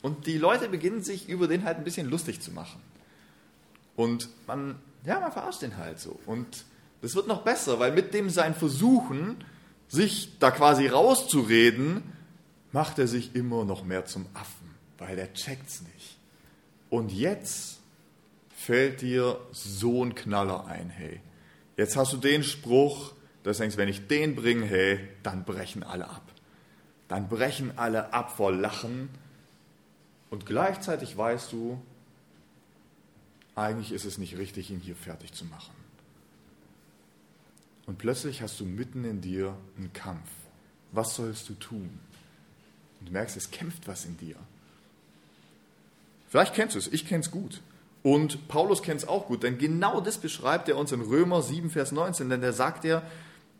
Und 0.03 0.27
die 0.27 0.39
Leute 0.39 0.69
beginnen 0.69 1.03
sich 1.03 1.29
über 1.29 1.47
den 1.47 1.65
halt 1.65 1.79
ein 1.79 1.85
bisschen 1.85 2.09
lustig 2.09 2.41
zu 2.41 2.51
machen. 2.51 2.81
Und 3.97 4.29
man, 4.47 4.79
ja, 5.05 5.21
man 5.21 5.33
verarscht 5.33 5.63
den 5.63 5.77
halt 5.77 5.99
so. 5.99 6.19
Und 6.27 6.65
das 7.03 7.15
wird 7.15 7.27
noch 7.27 7.43
besser, 7.43 7.79
weil 7.79 7.93
mit 7.93 8.15
dem 8.15 8.31
sein 8.31 8.55
Versuchen, 8.55 9.45
sich 9.89 10.39
da 10.39 10.51
quasi 10.51 10.87
rauszureden, 10.87 12.03
macht 12.73 12.99
er 12.99 13.09
sich 13.09 13.35
immer 13.35 13.65
noch 13.65 13.85
mehr 13.85 14.05
zum 14.05 14.27
Affen, 14.35 14.75
weil 14.99 15.19
er 15.19 15.33
checkt's 15.33 15.83
nicht. 15.83 16.19
Und 16.89 17.13
jetzt 17.13 17.81
fällt 18.55 19.01
dir 19.01 19.41
so 19.53 20.05
ein 20.05 20.15
Knaller 20.15 20.67
ein, 20.67 20.91
hey. 20.91 21.21
Jetzt 21.77 21.97
hast 21.97 22.13
du 22.13 22.19
den 22.19 22.45
Spruch, 22.45 23.13
dass 23.43 23.57
du 23.57 23.63
denkst, 23.63 23.77
wenn 23.77 23.89
ich 23.89 24.07
den 24.07 24.37
bringe, 24.37 24.67
hey, 24.67 25.01
dann 25.23 25.45
brechen 25.45 25.83
alle 25.83 26.09
ab. 26.09 26.31
Dann 27.09 27.29
brechen 27.29 27.73
alle 27.77 28.13
ab 28.13 28.37
vor 28.37 28.53
Lachen. 28.53 29.09
Und 30.29 30.47
gleichzeitig 30.47 31.17
weißt 31.17 31.53
du, 31.53 31.81
eigentlich 33.55 33.93
ist 33.93 34.05
es 34.05 34.19
nicht 34.19 34.39
richtig, 34.39 34.71
ihn 34.71 34.81
hier 34.81 34.97
fertig 34.97 35.33
zu 35.33 35.45
machen. 35.45 35.75
Und 37.87 37.99
plötzlich 37.99 38.43
hast 38.43 38.61
du 38.61 38.65
mitten 38.65 39.05
in 39.05 39.21
dir 39.21 39.57
einen 39.77 39.93
Kampf. 39.93 40.31
Was 40.93 41.17
sollst 41.17 41.49
du 41.49 41.55
tun? 41.55 41.99
Und 43.01 43.09
du 43.09 43.13
merkst, 43.13 43.37
es 43.37 43.51
kämpft 43.51 43.89
was 43.89 44.05
in 44.05 44.17
dir. 44.17 44.37
Vielleicht 46.29 46.55
kennst 46.55 46.77
du 46.77 46.79
es, 46.79 46.87
ich 46.89 47.07
kenne 47.07 47.21
es 47.21 47.31
gut. 47.31 47.61
Und 48.03 48.49
Paulus 48.49 48.83
kennt 48.83 49.03
es 49.03 49.09
auch 49.09 49.27
gut, 49.27 49.43
denn 49.43 49.59
genau 49.59 50.01
das 50.01 50.19
beschreibt 50.19 50.69
er 50.69 50.79
uns 50.79 50.93
in 50.93 51.03
Römer 51.03 51.43
7, 51.43 51.71
Vers 51.71 51.93
19, 51.93 52.31
denn 52.31 52.41
da 52.41 52.53
sagt 52.53 52.85
er, 52.85 53.03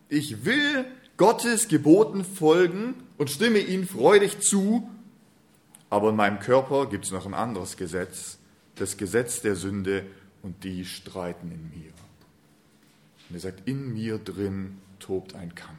ich 0.09 0.45
will 0.45 0.87
Gottes 1.19 1.69
Geboten 1.69 2.25
folgen 2.25 2.95
und 3.19 3.31
stimme 3.31 3.59
ihnen 3.59 3.87
freudig 3.87 4.41
zu, 4.41 4.89
aber 5.91 6.11
in 6.11 6.17
meinem 6.17 6.39
Körper 6.39 6.89
gibt 6.89 7.05
es 7.05 7.11
noch 7.11 7.27
ein 7.27 7.35
anderes 7.35 7.77
Gesetz, 7.77 8.39
das 8.81 8.97
Gesetz 8.97 9.41
der 9.41 9.57
Sünde, 9.57 10.07
und 10.43 10.65
die 10.65 10.85
streiten 10.85 11.53
in 11.53 11.69
mir. 11.69 11.93
Und 13.29 13.37
er 13.37 13.41
sagt, 13.41 13.69
in 13.69 13.93
mir 13.93 14.19
drin 14.19 14.79
tobt 14.99 15.35
ein 15.35 15.55
Kampf. 15.55 15.79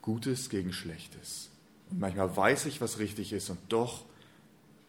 Gutes 0.00 0.48
gegen 0.48 0.72
Schlechtes. 0.72 1.50
Und 1.90 2.00
manchmal 2.00 2.36
weiß 2.36 2.66
ich, 2.66 2.80
was 2.80 2.98
richtig 2.98 3.32
ist, 3.32 3.50
und 3.50 3.58
doch 3.68 4.04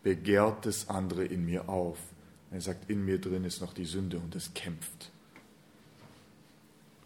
begehrt 0.03 0.65
das 0.65 0.89
andere 0.89 1.25
in 1.25 1.45
mir 1.45 1.67
auf. 1.67 1.97
Er 2.51 2.61
sagt, 2.61 2.89
in 2.89 3.03
mir 3.03 3.19
drin 3.19 3.43
ist 3.43 3.59
noch 3.61 3.73
die 3.73 3.85
Sünde 3.85 4.19
und 4.19 4.35
es 4.35 4.53
kämpft. 4.53 5.11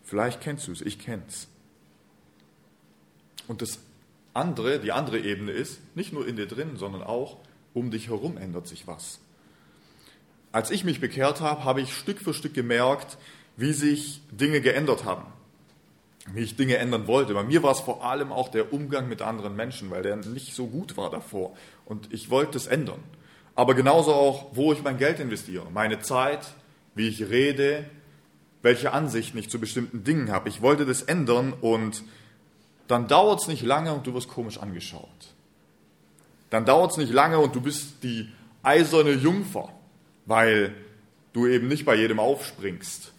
Vielleicht 0.03 0.41
kennst 0.41 0.67
du 0.67 0.73
es, 0.73 0.81
ich 0.81 0.99
kenn's. 0.99 1.47
Und 3.47 3.61
das 3.61 3.79
andere, 4.33 4.79
die 4.79 4.91
andere 4.91 5.19
Ebene 5.19 5.51
ist, 5.51 5.79
nicht 5.95 6.13
nur 6.13 6.27
in 6.27 6.35
dir 6.35 6.45
drin, 6.45 6.75
sondern 6.75 7.01
auch 7.01 7.37
um 7.73 7.91
dich 7.91 8.09
herum 8.09 8.37
ändert 8.37 8.67
sich 8.67 8.87
was. 8.87 9.19
Als 10.51 10.71
ich 10.71 10.83
mich 10.83 10.99
bekehrt 10.99 11.39
habe, 11.39 11.63
habe 11.63 11.81
ich 11.81 11.93
Stück 11.93 12.19
für 12.19 12.33
Stück 12.33 12.53
gemerkt, 12.53 13.17
wie 13.55 13.73
sich 13.73 14.21
Dinge 14.31 14.61
geändert 14.61 15.05
haben. 15.05 15.25
Wie 16.33 16.41
ich 16.41 16.55
Dinge 16.55 16.77
ändern 16.77 17.07
wollte. 17.07 17.33
Bei 17.33 17.43
mir 17.43 17.63
war 17.63 17.71
es 17.71 17.79
vor 17.79 18.05
allem 18.05 18.31
auch 18.31 18.49
der 18.49 18.73
Umgang 18.73 19.07
mit 19.07 19.21
anderen 19.21 19.55
Menschen, 19.55 19.89
weil 19.89 20.03
der 20.03 20.17
nicht 20.17 20.53
so 20.53 20.67
gut 20.67 20.97
war 20.97 21.09
davor. 21.09 21.55
Und 21.85 22.13
ich 22.13 22.29
wollte 22.29 22.57
es 22.57 22.67
ändern. 22.67 22.99
Aber 23.55 23.73
genauso 23.73 24.13
auch, 24.13 24.47
wo 24.53 24.71
ich 24.73 24.83
mein 24.83 24.97
Geld 24.97 25.19
investiere, 25.19 25.69
meine 25.71 25.99
Zeit, 25.99 26.45
wie 26.95 27.07
ich 27.07 27.29
rede, 27.29 27.85
welche 28.61 28.93
Ansichten 28.93 29.37
ich 29.37 29.49
zu 29.49 29.59
bestimmten 29.59 30.03
Dingen 30.03 30.31
habe. 30.31 30.49
Ich 30.49 30.61
wollte 30.61 30.85
das 30.85 31.01
ändern 31.01 31.53
und 31.53 32.03
dann 32.87 33.07
dauert 33.07 33.41
es 33.41 33.47
nicht 33.47 33.63
lange 33.63 33.93
und 33.93 34.05
du 34.05 34.13
wirst 34.13 34.27
komisch 34.27 34.57
angeschaut. 34.57 35.30
Dann 36.51 36.65
dauert 36.65 36.91
es 36.91 36.97
nicht 36.97 37.11
lange 37.11 37.39
und 37.39 37.55
du 37.55 37.61
bist 37.61 38.03
die 38.03 38.29
eiserne 38.61 39.13
Jungfer, 39.13 39.69
weil 40.25 40.75
du 41.33 41.47
eben 41.47 41.67
nicht 41.67 41.85
bei 41.85 41.95
jedem 41.95 42.19
aufspringst. 42.19 43.13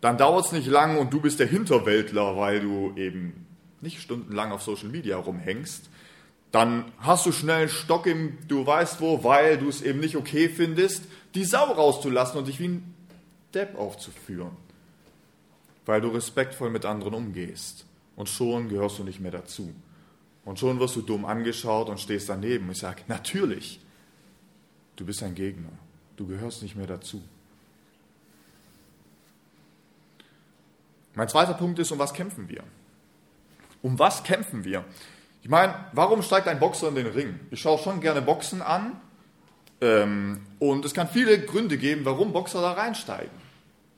Dann 0.00 0.16
dauert 0.16 0.46
es 0.46 0.52
nicht 0.52 0.68
lange 0.68 0.98
und 0.98 1.12
du 1.12 1.20
bist 1.20 1.40
der 1.40 1.48
Hinterwäldler, 1.48 2.36
weil 2.36 2.60
du 2.60 2.94
eben 2.96 3.46
nicht 3.80 4.00
stundenlang 4.00 4.52
auf 4.52 4.62
Social 4.62 4.88
Media 4.88 5.16
rumhängst. 5.16 5.90
Dann 6.52 6.92
hast 6.98 7.26
du 7.26 7.32
schnell 7.32 7.62
einen 7.62 7.68
Stock 7.68 8.06
im, 8.06 8.38
du 8.46 8.64
weißt 8.64 9.00
wo, 9.00 9.24
weil 9.24 9.58
du 9.58 9.68
es 9.68 9.82
eben 9.82 9.98
nicht 9.98 10.16
okay 10.16 10.48
findest, 10.48 11.04
die 11.34 11.44
Sau 11.44 11.64
rauszulassen 11.64 12.38
und 12.38 12.46
dich 12.46 12.60
wie 12.60 12.68
ein 12.68 12.94
Depp 13.52 13.76
aufzuführen, 13.76 14.56
weil 15.86 16.00
du 16.00 16.08
respektvoll 16.08 16.70
mit 16.70 16.84
anderen 16.84 17.14
umgehst. 17.14 17.84
Und 18.14 18.28
schon 18.28 18.68
gehörst 18.68 18.98
du 18.98 19.04
nicht 19.04 19.18
mehr 19.18 19.32
dazu. 19.32 19.74
Und 20.44 20.58
schon 20.58 20.80
wirst 20.80 20.96
du 20.96 21.02
dumm 21.02 21.24
angeschaut 21.24 21.88
und 21.88 22.00
stehst 22.00 22.28
daneben. 22.28 22.70
Ich 22.70 22.78
sage, 22.78 23.02
natürlich, 23.06 23.80
du 24.96 25.04
bist 25.04 25.22
ein 25.22 25.34
Gegner. 25.34 25.70
Du 26.16 26.26
gehörst 26.26 26.62
nicht 26.62 26.76
mehr 26.76 26.86
dazu. 26.86 27.22
Mein 31.14 31.28
zweiter 31.28 31.54
Punkt 31.54 31.78
ist, 31.78 31.92
um 31.92 31.98
was 31.98 32.14
kämpfen 32.14 32.48
wir? 32.48 32.64
Um 33.82 33.98
was 33.98 34.22
kämpfen 34.24 34.64
wir? 34.64 34.84
Ich 35.42 35.48
meine, 35.48 35.74
warum 35.92 36.22
steigt 36.22 36.48
ein 36.48 36.60
Boxer 36.60 36.88
in 36.88 36.94
den 36.94 37.08
Ring? 37.08 37.40
Ich 37.50 37.60
schaue 37.60 37.78
schon 37.78 38.00
gerne 38.00 38.22
Boxen 38.22 38.62
an 38.62 39.00
ähm, 39.80 40.46
und 40.58 40.84
es 40.84 40.94
kann 40.94 41.08
viele 41.08 41.40
Gründe 41.40 41.76
geben, 41.76 42.04
warum 42.04 42.32
Boxer 42.32 42.62
da 42.62 42.72
reinsteigen. 42.72 43.30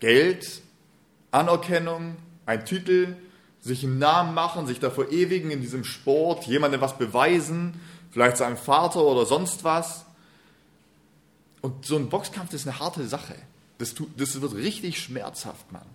Geld, 0.00 0.62
Anerkennung, 1.30 2.16
ein 2.46 2.64
Titel, 2.64 3.16
sich 3.64 3.82
einen 3.82 3.98
Namen 3.98 4.34
machen, 4.34 4.66
sich 4.66 4.78
da 4.78 4.90
verewigen 4.90 5.50
in 5.50 5.60
diesem 5.60 5.84
Sport, 5.84 6.46
jemandem 6.46 6.80
was 6.80 6.98
beweisen, 6.98 7.80
vielleicht 8.10 8.36
seinem 8.36 8.56
Vater 8.56 9.00
oder 9.00 9.26
sonst 9.26 9.64
was. 9.64 10.04
Und 11.62 11.86
so 11.86 11.96
ein 11.96 12.10
Boxkampf 12.10 12.52
ist 12.52 12.68
eine 12.68 12.78
harte 12.78 13.06
Sache. 13.08 13.34
Das, 13.78 13.94
tut, 13.94 14.08
das 14.20 14.40
wird 14.40 14.54
richtig 14.54 15.00
schmerzhaft, 15.00 15.72
Mann. 15.72 15.86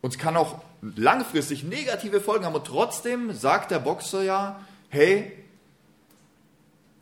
Und 0.00 0.14
es 0.14 0.18
kann 0.18 0.36
auch 0.36 0.60
langfristig 0.82 1.64
negative 1.64 2.20
Folgen 2.20 2.44
haben. 2.44 2.54
Und 2.54 2.66
trotzdem 2.66 3.32
sagt 3.32 3.70
der 3.70 3.78
Boxer 3.78 4.22
ja, 4.22 4.60
hey, 4.90 5.32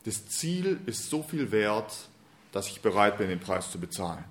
das 0.05 0.27
Ziel 0.27 0.79
ist 0.85 1.09
so 1.09 1.23
viel 1.23 1.51
wert, 1.51 1.93
dass 2.51 2.67
ich 2.67 2.81
bereit 2.81 3.17
bin, 3.17 3.29
den 3.29 3.39
Preis 3.39 3.71
zu 3.71 3.79
bezahlen 3.79 4.23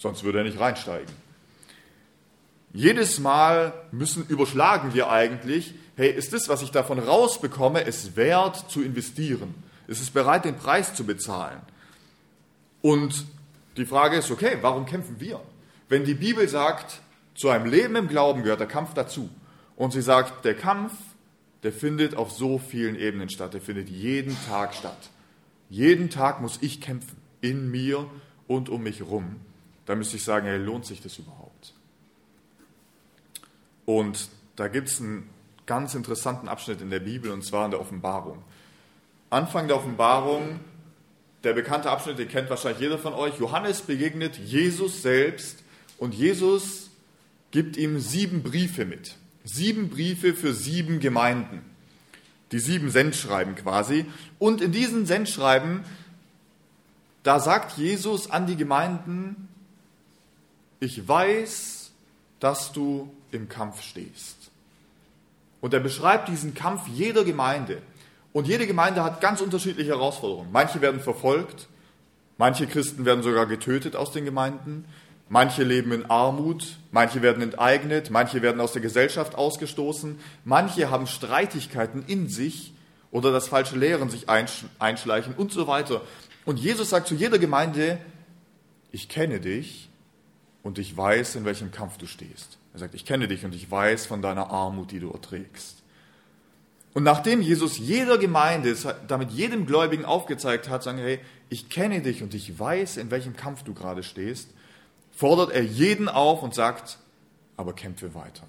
sonst 0.00 0.24
würde 0.24 0.38
er 0.38 0.44
nicht 0.44 0.58
reinsteigen. 0.58 1.14
Jedes 2.72 3.18
Mal 3.18 3.72
müssen 3.90 4.26
überschlagen 4.26 4.94
wir 4.94 5.10
eigentlich, 5.10 5.74
hey, 5.96 6.10
ist 6.10 6.32
das, 6.32 6.48
was 6.48 6.62
ich 6.62 6.70
davon 6.70 6.98
rausbekomme, 6.98 7.84
es 7.84 8.16
wert 8.16 8.70
zu 8.70 8.82
investieren? 8.82 9.54
Ist 9.86 10.00
es 10.00 10.10
bereit, 10.10 10.44
den 10.44 10.56
Preis 10.56 10.94
zu 10.94 11.04
bezahlen? 11.04 11.60
Und 12.80 13.26
die 13.76 13.84
Frage 13.84 14.16
ist, 14.16 14.30
okay, 14.30 14.58
warum 14.60 14.86
kämpfen 14.86 15.16
wir? 15.18 15.40
Wenn 15.88 16.04
die 16.04 16.14
Bibel 16.14 16.48
sagt, 16.48 17.00
zu 17.34 17.48
einem 17.48 17.66
Leben 17.66 17.96
im 17.96 18.08
Glauben 18.08 18.42
gehört 18.42 18.60
der 18.60 18.68
Kampf 18.68 18.94
dazu, 18.94 19.28
und 19.76 19.92
sie 19.92 20.02
sagt, 20.02 20.44
der 20.44 20.54
Kampf, 20.54 20.92
der 21.62 21.72
findet 21.72 22.14
auf 22.14 22.30
so 22.30 22.58
vielen 22.58 22.96
Ebenen 22.96 23.30
statt, 23.30 23.54
der 23.54 23.60
findet 23.60 23.88
jeden 23.88 24.36
Tag 24.46 24.74
statt. 24.74 25.10
Jeden 25.70 26.10
Tag 26.10 26.40
muss 26.40 26.58
ich 26.60 26.80
kämpfen, 26.80 27.16
in 27.40 27.70
mir 27.70 28.06
und 28.46 28.68
um 28.68 28.82
mich 28.82 29.00
herum 29.00 29.36
da 29.90 29.96
müsste 29.96 30.18
ich 30.18 30.22
sagen, 30.22 30.46
hey, 30.46 30.56
lohnt 30.56 30.86
sich 30.86 31.02
das 31.02 31.18
überhaupt? 31.18 31.74
Und 33.90 34.28
da 34.54 34.68
gibt 34.68 34.86
es 34.86 35.00
einen 35.00 35.28
ganz 35.66 35.96
interessanten 35.96 36.46
Abschnitt 36.46 36.80
in 36.80 36.90
der 36.90 37.00
Bibel, 37.00 37.32
und 37.32 37.44
zwar 37.44 37.64
in 37.64 37.72
der 37.72 37.80
Offenbarung. 37.80 38.40
Anfang 39.30 39.66
der 39.66 39.78
Offenbarung, 39.78 40.60
der 41.42 41.54
bekannte 41.54 41.90
Abschnitt, 41.90 42.20
den 42.20 42.28
kennt 42.28 42.48
wahrscheinlich 42.50 42.80
jeder 42.80 42.98
von 42.98 43.14
euch. 43.14 43.36
Johannes 43.40 43.80
begegnet 43.80 44.36
Jesus 44.36 45.02
selbst 45.02 45.64
und 45.98 46.14
Jesus 46.14 46.90
gibt 47.50 47.76
ihm 47.76 47.98
sieben 47.98 48.44
Briefe 48.44 48.84
mit. 48.84 49.16
Sieben 49.42 49.90
Briefe 49.90 50.34
für 50.34 50.54
sieben 50.54 51.00
Gemeinden. 51.00 51.60
Die 52.52 52.60
sieben 52.60 52.90
Sendschreiben 52.90 53.56
quasi. 53.56 54.06
Und 54.38 54.60
in 54.60 54.70
diesen 54.70 55.04
Sendschreiben, 55.04 55.82
da 57.24 57.40
sagt 57.40 57.76
Jesus 57.76 58.30
an 58.30 58.46
die 58.46 58.56
Gemeinden, 58.56 59.48
ich 60.78 61.08
weiß, 61.08 61.90
dass 62.38 62.70
du 62.70 63.12
im 63.32 63.48
Kampf 63.48 63.82
stehst. 63.82 64.50
Und 65.60 65.74
er 65.74 65.80
beschreibt 65.80 66.28
diesen 66.28 66.54
Kampf 66.54 66.88
jeder 66.88 67.24
Gemeinde. 67.24 67.82
Und 68.32 68.46
jede 68.46 68.66
Gemeinde 68.66 69.02
hat 69.02 69.20
ganz 69.20 69.40
unterschiedliche 69.40 69.90
Herausforderungen. 69.90 70.50
Manche 70.52 70.80
werden 70.80 71.00
verfolgt, 71.00 71.68
manche 72.38 72.66
Christen 72.66 73.04
werden 73.04 73.22
sogar 73.22 73.46
getötet 73.46 73.96
aus 73.96 74.12
den 74.12 74.24
Gemeinden, 74.24 74.84
manche 75.28 75.64
leben 75.64 75.92
in 75.92 76.06
Armut, 76.06 76.78
manche 76.92 77.22
werden 77.22 77.42
enteignet, 77.42 78.10
manche 78.10 78.40
werden 78.40 78.60
aus 78.60 78.72
der 78.72 78.82
Gesellschaft 78.82 79.34
ausgestoßen, 79.34 80.18
manche 80.44 80.90
haben 80.90 81.06
Streitigkeiten 81.06 82.04
in 82.06 82.28
sich 82.28 82.72
oder 83.10 83.32
das 83.32 83.48
falsche 83.48 83.76
Lehren 83.76 84.10
sich 84.10 84.28
einschleichen 84.28 85.34
und 85.34 85.52
so 85.52 85.66
weiter. 85.66 86.02
Und 86.44 86.58
Jesus 86.58 86.90
sagt 86.90 87.08
zu 87.08 87.14
jeder 87.14 87.38
Gemeinde, 87.38 87.98
ich 88.92 89.08
kenne 89.08 89.40
dich 89.40 89.88
und 90.62 90.78
ich 90.78 90.96
weiß, 90.96 91.34
in 91.34 91.44
welchem 91.44 91.72
Kampf 91.72 91.98
du 91.98 92.06
stehst. 92.06 92.59
Er 92.72 92.78
sagt, 92.78 92.94
ich 92.94 93.04
kenne 93.04 93.28
dich 93.28 93.44
und 93.44 93.54
ich 93.54 93.70
weiß 93.70 94.06
von 94.06 94.22
deiner 94.22 94.50
Armut, 94.50 94.92
die 94.92 95.00
du 95.00 95.10
erträgst. 95.10 95.82
Und 96.92 97.04
nachdem 97.04 97.40
Jesus 97.40 97.78
jeder 97.78 98.18
Gemeinde, 98.18 98.76
damit 99.06 99.30
jedem 99.30 99.66
Gläubigen 99.66 100.04
aufgezeigt 100.04 100.68
hat, 100.68 100.82
sagen, 100.82 100.98
hey, 100.98 101.20
ich 101.48 101.68
kenne 101.68 102.02
dich 102.02 102.22
und 102.22 102.34
ich 102.34 102.58
weiß, 102.58 102.96
in 102.96 103.10
welchem 103.10 103.36
Kampf 103.36 103.62
du 103.62 103.74
gerade 103.74 104.02
stehst, 104.02 104.50
fordert 105.12 105.52
er 105.52 105.62
jeden 105.62 106.08
auf 106.08 106.42
und 106.42 106.54
sagt, 106.54 106.98
aber 107.56 107.74
kämpfe 107.74 108.14
weiter. 108.14 108.46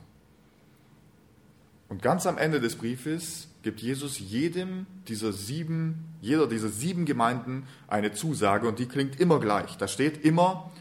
Und 1.87 2.01
ganz 2.01 2.25
am 2.25 2.37
Ende 2.37 2.61
des 2.61 2.77
Briefes 2.77 3.49
gibt 3.63 3.81
Jesus 3.81 4.17
jedem 4.17 4.87
dieser 5.07 5.33
sieben, 5.33 6.15
jeder 6.21 6.47
dieser 6.47 6.69
sieben 6.69 7.05
Gemeinden 7.05 7.67
eine 7.87 8.13
Zusage 8.13 8.67
und 8.67 8.79
die 8.79 8.85
klingt 8.87 9.19
immer 9.19 9.39
gleich. 9.39 9.77
Da 9.77 9.87
steht 9.87 10.23
immer, 10.23 10.71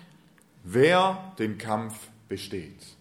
wer 0.62 1.34
den 1.38 1.58
Kampf 1.58 1.94
besteht. 2.28 2.96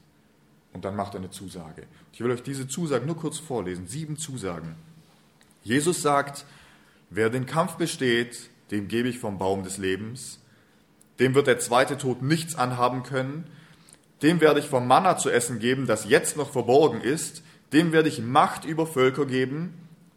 Und 0.74 0.86
dann 0.86 0.96
macht 0.96 1.16
er 1.16 1.20
eine 1.20 1.32
Zusage. 1.32 1.84
Ich 2.14 2.22
will 2.22 2.32
euch 2.32 2.44
diese 2.44 2.68
Zusagen 2.68 3.08
nur 3.08 3.18
kurz 3.18 3.38
vorlesen. 3.40 3.88
Sieben 3.88 4.18
Zusagen. 4.18 4.76
Jesus 5.64 6.02
sagt, 6.02 6.46
wer 7.10 7.30
den 7.30 7.46
Kampf 7.46 7.76
besteht, 7.76 8.50
dem 8.72 8.88
gebe 8.88 9.10
ich 9.10 9.20
vom 9.20 9.38
Baum 9.38 9.64
des 9.64 9.78
Lebens. 9.78 10.40
Dem 11.20 11.36
wird 11.36 11.48
der 11.48 11.60
zweite 11.60 11.98
Tod 11.98 12.22
nichts 12.22 12.56
anhaben 12.56 13.04
können. 13.04 13.46
Dem 14.22 14.42
werde 14.42 14.60
ich 14.60 14.68
vom 14.68 14.88
Manna 14.88 15.18
zu 15.18 15.30
essen 15.30 15.60
geben, 15.60 15.88
das 15.88 16.08
jetzt 16.08 16.38
noch 16.38 16.52
verborgen 16.52 17.02
ist. 17.02 17.44
Dem 17.74 17.92
werde 17.92 18.10
ich 18.10 18.22
Macht 18.22 18.66
über 18.66 18.86
Völker 18.86 19.26
geben. 19.26 19.74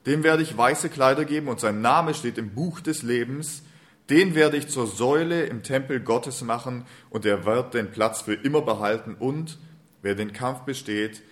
Dem 0.07 0.25
werde 0.25 0.43
ich 0.43 0.57
weiße 0.57 0.89
Kleider 0.89 1.25
geben 1.25 1.49
und 1.49 1.61
sein 1.61 1.81
Name 1.81 2.15
steht 2.15 2.39
im 2.39 2.55
Buch 2.55 2.81
des 2.81 3.03
Lebens. 3.03 3.63
Den 4.11 4.35
werde 4.35 4.57
ich 4.57 4.69
zur 4.69 4.87
Säule 4.87 5.45
im 5.45 5.63
Tempel 5.63 6.01
Gottes 6.01 6.43
machen 6.43 6.85
und 7.11 7.25
er 7.25 7.45
wird 7.45 7.75
den 7.75 7.91
Platz 7.93 8.23
für 8.23 8.35
immer 8.35 8.63
behalten 8.63 9.15
und 9.19 9.59
wer 10.03 10.15
den 10.15 10.33
Kampf 10.33 10.61
besteht, 10.61 11.23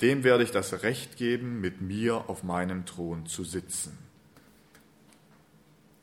dem 0.00 0.24
werde 0.24 0.44
ich 0.44 0.50
das 0.50 0.82
Recht 0.82 1.16
geben, 1.16 1.60
mit 1.60 1.80
mir 1.80 2.28
auf 2.28 2.42
meinem 2.42 2.86
Thron 2.86 3.26
zu 3.26 3.44
sitzen. 3.44 3.96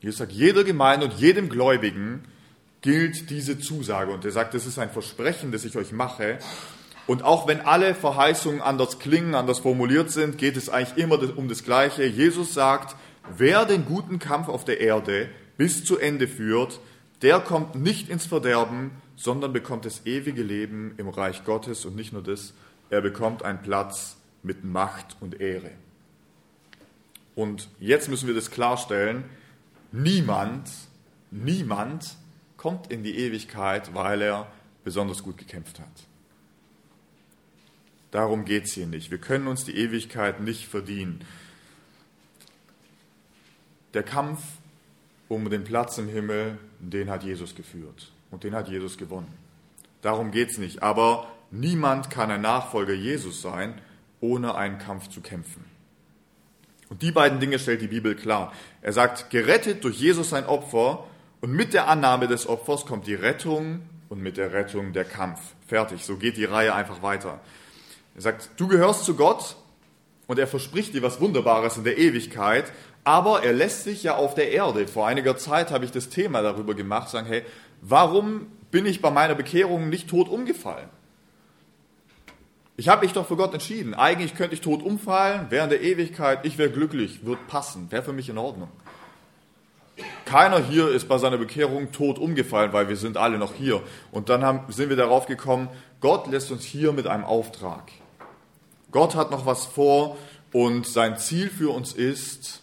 Jesus 0.00 0.18
sagt, 0.18 0.32
jeder 0.32 0.64
Gemeinde 0.64 1.06
und 1.06 1.14
jedem 1.14 1.48
Gläubigen 1.48 2.22
gilt 2.80 3.28
diese 3.28 3.58
Zusage. 3.58 4.12
Und 4.12 4.24
er 4.24 4.30
sagt, 4.30 4.54
das 4.54 4.66
ist 4.66 4.78
ein 4.78 4.90
Versprechen, 4.90 5.52
das 5.52 5.64
ich 5.64 5.76
euch 5.76 5.92
mache. 5.92 6.38
Und 7.06 7.22
auch 7.22 7.46
wenn 7.46 7.60
alle 7.60 7.94
Verheißungen 7.94 8.62
anders 8.62 8.98
klingen, 8.98 9.34
anders 9.34 9.58
formuliert 9.58 10.10
sind, 10.10 10.38
geht 10.38 10.56
es 10.56 10.70
eigentlich 10.70 10.96
immer 10.96 11.18
um 11.36 11.48
das 11.48 11.64
Gleiche. 11.64 12.04
Jesus 12.04 12.54
sagt, 12.54 12.96
wer 13.36 13.66
den 13.66 13.84
guten 13.84 14.18
Kampf 14.18 14.48
auf 14.48 14.64
der 14.64 14.80
Erde 14.80 15.28
bis 15.58 15.84
zu 15.84 15.98
Ende 15.98 16.26
führt, 16.26 16.80
der 17.20 17.40
kommt 17.40 17.74
nicht 17.74 18.08
ins 18.08 18.24
Verderben, 18.24 18.92
sondern 19.20 19.52
bekommt 19.52 19.84
das 19.84 20.06
ewige 20.06 20.42
Leben 20.42 20.94
im 20.96 21.10
Reich 21.10 21.44
Gottes 21.44 21.84
und 21.84 21.94
nicht 21.94 22.14
nur 22.14 22.22
das, 22.22 22.54
er 22.88 23.02
bekommt 23.02 23.42
einen 23.42 23.60
Platz 23.60 24.16
mit 24.42 24.64
Macht 24.64 25.18
und 25.20 25.42
Ehre. 25.42 25.72
Und 27.34 27.68
jetzt 27.80 28.08
müssen 28.08 28.28
wir 28.28 28.34
das 28.34 28.50
klarstellen, 28.50 29.24
niemand, 29.92 30.70
niemand 31.30 32.16
kommt 32.56 32.90
in 32.90 33.02
die 33.02 33.18
Ewigkeit, 33.18 33.94
weil 33.94 34.22
er 34.22 34.50
besonders 34.84 35.22
gut 35.22 35.36
gekämpft 35.36 35.80
hat. 35.80 36.06
Darum 38.12 38.46
geht 38.46 38.64
es 38.64 38.72
hier 38.72 38.86
nicht. 38.86 39.10
Wir 39.10 39.18
können 39.18 39.48
uns 39.48 39.66
die 39.66 39.76
Ewigkeit 39.76 40.40
nicht 40.40 40.66
verdienen. 40.66 41.26
Der 43.92 44.02
Kampf 44.02 44.40
um 45.28 45.50
den 45.50 45.62
Platz 45.62 45.98
im 45.98 46.08
Himmel, 46.08 46.56
den 46.78 47.10
hat 47.10 47.22
Jesus 47.22 47.54
geführt 47.54 48.12
und 48.30 48.44
den 48.44 48.54
hat 48.54 48.68
Jesus 48.68 48.96
gewonnen. 48.96 49.32
Darum 50.02 50.30
geht 50.30 50.50
es 50.50 50.58
nicht. 50.58 50.82
Aber 50.82 51.28
niemand 51.50 52.10
kann 52.10 52.30
ein 52.30 52.40
Nachfolger 52.40 52.94
Jesus 52.94 53.42
sein, 53.42 53.80
ohne 54.20 54.54
einen 54.54 54.78
Kampf 54.78 55.08
zu 55.08 55.20
kämpfen. 55.20 55.64
Und 56.88 57.02
die 57.02 57.12
beiden 57.12 57.40
Dinge 57.40 57.58
stellt 57.58 57.82
die 57.82 57.88
Bibel 57.88 58.16
klar. 58.16 58.52
Er 58.82 58.92
sagt, 58.92 59.30
gerettet 59.30 59.84
durch 59.84 59.96
Jesus 59.96 60.30
sein 60.30 60.46
Opfer 60.46 61.04
und 61.40 61.52
mit 61.52 61.72
der 61.72 61.88
Annahme 61.88 62.26
des 62.26 62.48
Opfers 62.48 62.84
kommt 62.84 63.06
die 63.06 63.14
Rettung 63.14 63.82
und 64.08 64.20
mit 64.20 64.36
der 64.36 64.52
Rettung 64.52 64.92
der 64.92 65.04
Kampf. 65.04 65.40
Fertig, 65.66 66.04
so 66.04 66.16
geht 66.16 66.36
die 66.36 66.44
Reihe 66.44 66.74
einfach 66.74 67.00
weiter. 67.02 67.40
Er 68.16 68.22
sagt, 68.22 68.50
du 68.56 68.66
gehörst 68.66 69.04
zu 69.04 69.14
Gott 69.14 69.56
und 70.26 70.38
er 70.38 70.48
verspricht 70.48 70.92
dir 70.94 71.02
was 71.02 71.20
Wunderbares 71.20 71.76
in 71.76 71.84
der 71.84 71.96
Ewigkeit, 71.96 72.72
aber 73.04 73.44
er 73.44 73.52
lässt 73.52 73.84
sich 73.84 74.02
ja 74.02 74.16
auf 74.16 74.34
der 74.34 74.50
Erde. 74.50 74.86
Vor 74.88 75.06
einiger 75.06 75.36
Zeit 75.36 75.70
habe 75.70 75.84
ich 75.84 75.92
das 75.92 76.08
Thema 76.08 76.42
darüber 76.42 76.74
gemacht, 76.74 77.08
sagen, 77.08 77.28
hey, 77.28 77.44
warum 77.80 78.46
bin 78.70 78.86
ich 78.86 79.02
bei 79.02 79.10
meiner 79.10 79.34
Bekehrung 79.34 79.88
nicht 79.88 80.08
tot 80.08 80.28
umgefallen? 80.28 80.88
Ich 82.76 82.88
habe 82.88 83.04
mich 83.04 83.12
doch 83.12 83.26
für 83.26 83.36
Gott 83.36 83.52
entschieden. 83.52 83.92
Eigentlich 83.92 84.34
könnte 84.34 84.54
ich 84.54 84.62
tot 84.62 84.82
umfallen, 84.82 85.48
während 85.50 85.70
der 85.70 85.82
Ewigkeit, 85.82 86.46
ich 86.46 86.56
wäre 86.56 86.70
glücklich, 86.70 87.26
wird 87.26 87.46
passen, 87.46 87.90
wäre 87.90 88.02
für 88.02 88.14
mich 88.14 88.30
in 88.30 88.38
Ordnung. 88.38 88.70
Keiner 90.24 90.60
hier 90.60 90.88
ist 90.88 91.08
bei 91.08 91.18
seiner 91.18 91.36
Bekehrung 91.36 91.92
tot 91.92 92.18
umgefallen, 92.18 92.72
weil 92.72 92.88
wir 92.88 92.96
sind 92.96 93.16
alle 93.16 93.36
noch 93.36 93.52
hier. 93.52 93.82
Und 94.12 94.28
dann 94.28 94.44
haben, 94.44 94.72
sind 94.72 94.88
wir 94.88 94.96
darauf 94.96 95.26
gekommen, 95.26 95.68
Gott 96.00 96.26
lässt 96.28 96.50
uns 96.50 96.64
hier 96.64 96.92
mit 96.92 97.06
einem 97.06 97.24
Auftrag. 97.24 97.90
Gott 98.92 99.14
hat 99.14 99.30
noch 99.30 99.44
was 99.44 99.66
vor 99.66 100.16
und 100.52 100.86
sein 100.86 101.18
Ziel 101.18 101.50
für 101.50 101.74
uns 101.74 101.92
ist 101.92 102.62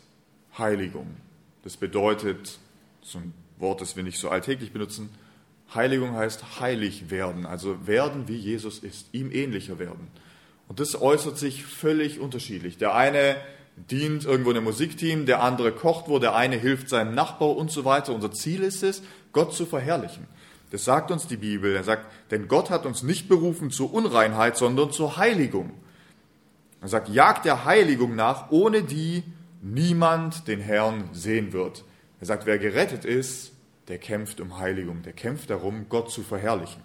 Heiligung. 0.57 1.17
Das 1.63 1.77
bedeutet, 1.77 2.57
ein 3.13 3.33
Wort, 3.57 3.81
das 3.81 3.95
wir 3.95 4.03
nicht 4.03 4.19
so 4.19 4.29
alltäglich 4.29 4.71
benutzen, 4.71 5.09
Heiligung 5.73 6.13
heißt 6.13 6.59
heilig 6.59 7.09
werden, 7.09 7.45
also 7.45 7.85
werden 7.85 8.27
wie 8.27 8.37
Jesus 8.37 8.79
ist, 8.79 9.07
ihm 9.11 9.31
ähnlicher 9.31 9.79
werden. 9.79 10.07
Und 10.67 10.79
das 10.79 10.99
äußert 10.99 11.37
sich 11.37 11.65
völlig 11.65 12.19
unterschiedlich. 12.19 12.77
Der 12.77 12.95
eine 12.95 13.35
dient 13.91 14.25
irgendwo 14.25 14.51
in 14.51 14.57
einem 14.57 14.65
Musikteam, 14.65 15.25
der 15.25 15.43
andere 15.43 15.71
kocht 15.71 16.07
wo, 16.07 16.19
der 16.19 16.35
eine 16.35 16.55
hilft 16.55 16.89
seinem 16.89 17.13
Nachbar 17.15 17.55
und 17.55 17.71
so 17.71 17.85
weiter. 17.85 18.13
Unser 18.13 18.31
Ziel 18.31 18.63
ist 18.63 18.83
es, 18.83 19.03
Gott 19.33 19.53
zu 19.53 19.65
verherrlichen. 19.65 20.25
Das 20.71 20.83
sagt 20.83 21.11
uns 21.11 21.27
die 21.27 21.37
Bibel. 21.37 21.75
Er 21.75 21.83
sagt, 21.83 22.05
denn 22.31 22.47
Gott 22.47 22.69
hat 22.69 22.85
uns 22.85 23.03
nicht 23.03 23.29
berufen 23.29 23.71
zur 23.71 23.93
Unreinheit, 23.93 24.57
sondern 24.57 24.91
zur 24.91 25.17
Heiligung. 25.17 25.71
Er 26.81 26.87
sagt, 26.89 27.09
jagt 27.09 27.45
der 27.45 27.65
Heiligung 27.65 28.15
nach, 28.15 28.51
ohne 28.51 28.83
die 28.83 29.23
niemand 29.61 30.47
den 30.47 30.59
Herrn 30.59 31.09
sehen 31.13 31.53
wird. 31.53 31.83
Er 32.19 32.25
sagt, 32.25 32.45
wer 32.45 32.57
gerettet 32.57 33.05
ist, 33.05 33.51
der 33.87 33.97
kämpft 33.97 34.41
um 34.41 34.57
Heiligung, 34.57 35.01
der 35.03 35.13
kämpft 35.13 35.49
darum, 35.49 35.87
Gott 35.89 36.11
zu 36.11 36.23
verherrlichen. 36.23 36.81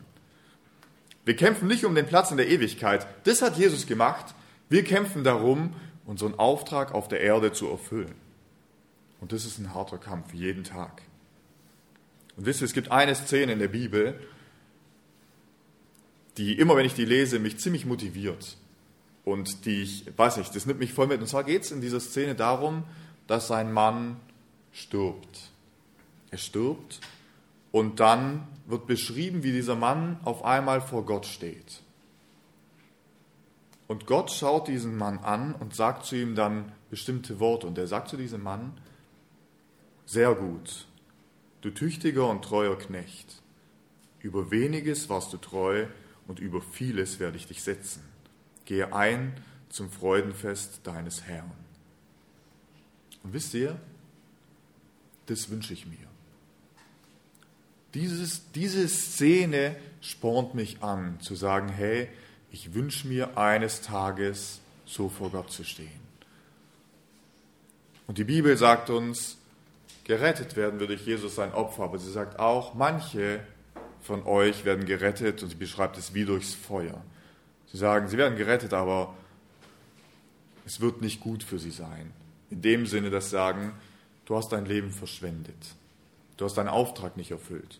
Wir 1.25 1.37
kämpfen 1.37 1.69
nicht 1.69 1.85
um 1.85 1.95
den 1.95 2.07
Platz 2.07 2.31
in 2.31 2.37
der 2.37 2.49
Ewigkeit, 2.49 3.07
das 3.25 3.43
hat 3.43 3.57
Jesus 3.57 3.87
gemacht. 3.87 4.35
Wir 4.69 4.85
kämpfen 4.85 5.25
darum, 5.25 5.75
unseren 6.05 6.39
Auftrag 6.39 6.93
auf 6.93 7.09
der 7.09 7.21
Erde 7.21 7.53
zu 7.53 7.69
erfüllen. 7.69 8.15
Und 9.21 9.33
das 9.33 9.45
ist 9.45 9.59
ein 9.59 9.73
harter 9.73 9.99
Kampf, 9.99 10.35
jeden 10.35 10.65
Tag. 10.65 11.03
Und 12.37 12.47
wisst 12.47 12.61
ihr, 12.61 12.65
es 12.65 12.73
gibt 12.73 12.91
eine 12.91 13.15
Szene 13.15 13.53
in 13.53 13.59
der 13.59 13.69
Bibel, 13.69 14.19
die 16.39 16.59
immer, 16.59 16.77
wenn 16.77 16.87
ich 16.87 16.95
die 16.95 17.05
lese, 17.05 17.39
mich 17.39 17.59
ziemlich 17.59 17.87
motiviert. 17.87 18.57
Und 19.25 19.65
die 19.65 19.83
ich, 19.83 20.07
weiß 20.17 20.39
nicht, 20.39 20.55
das 20.57 20.67
nimmt 20.67 20.81
mich 20.81 20.93
voll 20.93 21.07
mit. 21.07 21.21
Und 21.21 21.29
zwar 21.29 21.45
geht 21.45 21.63
es 21.63 21.71
in 21.71 21.81
dieser 21.81 22.01
Szene 22.01 22.35
darum, 22.35 22.85
dass 23.27 23.47
sein 23.47 23.73
Mann 23.73 24.17
stirbt. 24.73 25.51
Er 26.31 26.39
stirbt 26.39 27.01
und 27.71 28.01
dann 28.01 28.47
wird 28.67 28.87
beschrieben, 28.87 29.43
wie 29.43 29.53
dieser 29.53 29.77
Mann 29.77 30.19
auf 30.25 30.45
einmal 30.45 30.81
vor 30.81 31.05
Gott 31.05 31.27
steht. 31.27 31.83
Und 33.87 34.07
Gott 34.07 34.31
schaut 34.31 34.69
diesen 34.69 34.97
Mann 34.97 35.19
an 35.19 35.55
und 35.55 35.75
sagt 35.75 36.07
zu 36.07 36.17
ihm 36.17 36.35
dann 36.35 36.73
bestimmte 36.89 37.41
Worte. 37.41 37.67
Und 37.67 37.77
er 37.77 37.87
sagt 37.87 38.09
zu 38.09 38.17
diesem 38.17 38.43
Mann, 38.43 38.73
sehr 40.07 40.35
gut, 40.35 40.87
du 41.61 41.71
tüchtiger 41.71 42.29
und 42.29 42.43
treuer 42.43 42.79
Knecht, 42.79 43.43
über 44.21 44.51
weniges 44.51 45.09
warst 45.09 45.33
du 45.33 45.37
treu 45.37 45.87
und 46.27 46.39
über 46.39 46.63
vieles 46.63 47.19
werde 47.19 47.37
ich 47.37 47.47
dich 47.47 47.63
setzen. 47.63 48.03
Gehe 48.65 48.95
ein 48.95 49.35
zum 49.69 49.91
Freudenfest 49.91 50.87
deines 50.87 51.25
Herrn. 51.25 51.51
Und 53.23 53.33
wisst 53.33 53.55
ihr, 53.55 53.79
das 55.33 55.51
wünsche 55.51 55.73
ich 55.73 55.87
mir. 55.87 55.97
Dieses, 57.95 58.51
diese 58.53 58.89
Szene 58.89 59.77
spornt 60.01 60.55
mich 60.55 60.83
an, 60.83 61.21
zu 61.21 61.35
sagen, 61.35 61.69
hey, 61.69 62.09
ich 62.51 62.75
wünsche 62.75 63.07
mir 63.07 63.37
eines 63.37 63.83
Tages 63.83 64.61
so 64.87 65.09
vor 65.09 65.31
Gott 65.31 65.51
zu 65.51 65.65
stehen. 65.65 66.03
Und 68.07 68.19
die 68.19 68.25
Bibel 68.25 68.57
sagt 68.57 68.91
uns, 68.91 69.39
gerettet 70.05 70.57
werden 70.57 70.81
wir 70.81 70.87
durch 70.87 71.07
Jesus 71.07 71.35
sein 71.35 71.53
Opfer, 71.53 71.85
aber 71.85 71.99
sie 71.99 72.11
sagt 72.11 72.39
auch, 72.39 72.75
manche 72.75 73.41
von 74.03 74.25
euch 74.25 74.65
werden 74.65 74.85
gerettet 74.85 75.43
und 75.43 75.51
sie 75.51 75.55
beschreibt 75.55 75.97
es 75.97 76.13
wie 76.13 76.25
durchs 76.25 76.55
Feuer. 76.55 77.03
Sie 77.71 77.79
sagen, 77.79 78.09
sie 78.09 78.19
werden 78.19 78.37
gerettet, 78.37 78.75
aber 78.75 79.15
es 80.67 80.81
wird 80.81 81.01
nicht 81.01 81.21
gut 81.21 81.43
für 81.43 81.59
sie 81.59 81.71
sein. 81.71 82.13
In 82.51 82.61
dem 82.61 82.87
Sinne, 82.87 83.11
dass 83.11 83.31
sagen, 83.31 83.73
du 84.25 84.37
hast 84.37 84.51
dein 84.53 84.67
Leben 84.67 84.91
verschwendet. 84.91 85.57
Du 86.37 86.45
hast 86.45 86.55
deinen 86.55 86.69
Auftrag 86.69 87.17
nicht 87.17 87.31
erfüllt. 87.31 87.79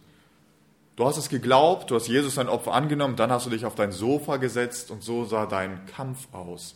Du 0.97 1.07
hast 1.07 1.17
es 1.17 1.29
geglaubt, 1.29 1.91
du 1.91 1.95
hast 1.95 2.07
Jesus 2.07 2.35
sein 2.35 2.49
Opfer 2.49 2.75
angenommen, 2.75 3.17
dann 3.17 3.33
hast 3.33 3.47
du 3.47 3.51
dich 3.51 3.65
auf 3.65 3.75
dein 3.75 3.93
Sofa 3.93 4.37
gesetzt 4.37 4.91
und 4.91 5.03
so 5.03 5.25
sah 5.25 5.47
dein 5.47 5.87
Kampf 5.87 6.29
aus, 6.33 6.75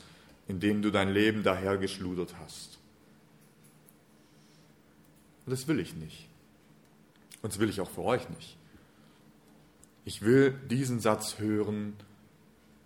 in 0.48 0.58
dem 0.58 0.80
du 0.80 0.90
dein 0.90 1.12
Leben 1.12 1.42
dahergeschludert 1.42 2.34
hast. 2.40 2.78
Und 5.44 5.52
das 5.52 5.68
will 5.68 5.78
ich 5.78 5.94
nicht. 5.94 6.28
Und 7.42 7.52
das 7.52 7.60
will 7.60 7.68
ich 7.68 7.80
auch 7.80 7.90
für 7.90 8.02
euch 8.02 8.28
nicht. 8.30 8.56
Ich 10.04 10.22
will 10.22 10.58
diesen 10.70 11.00
Satz 11.00 11.38
hören 11.38 11.94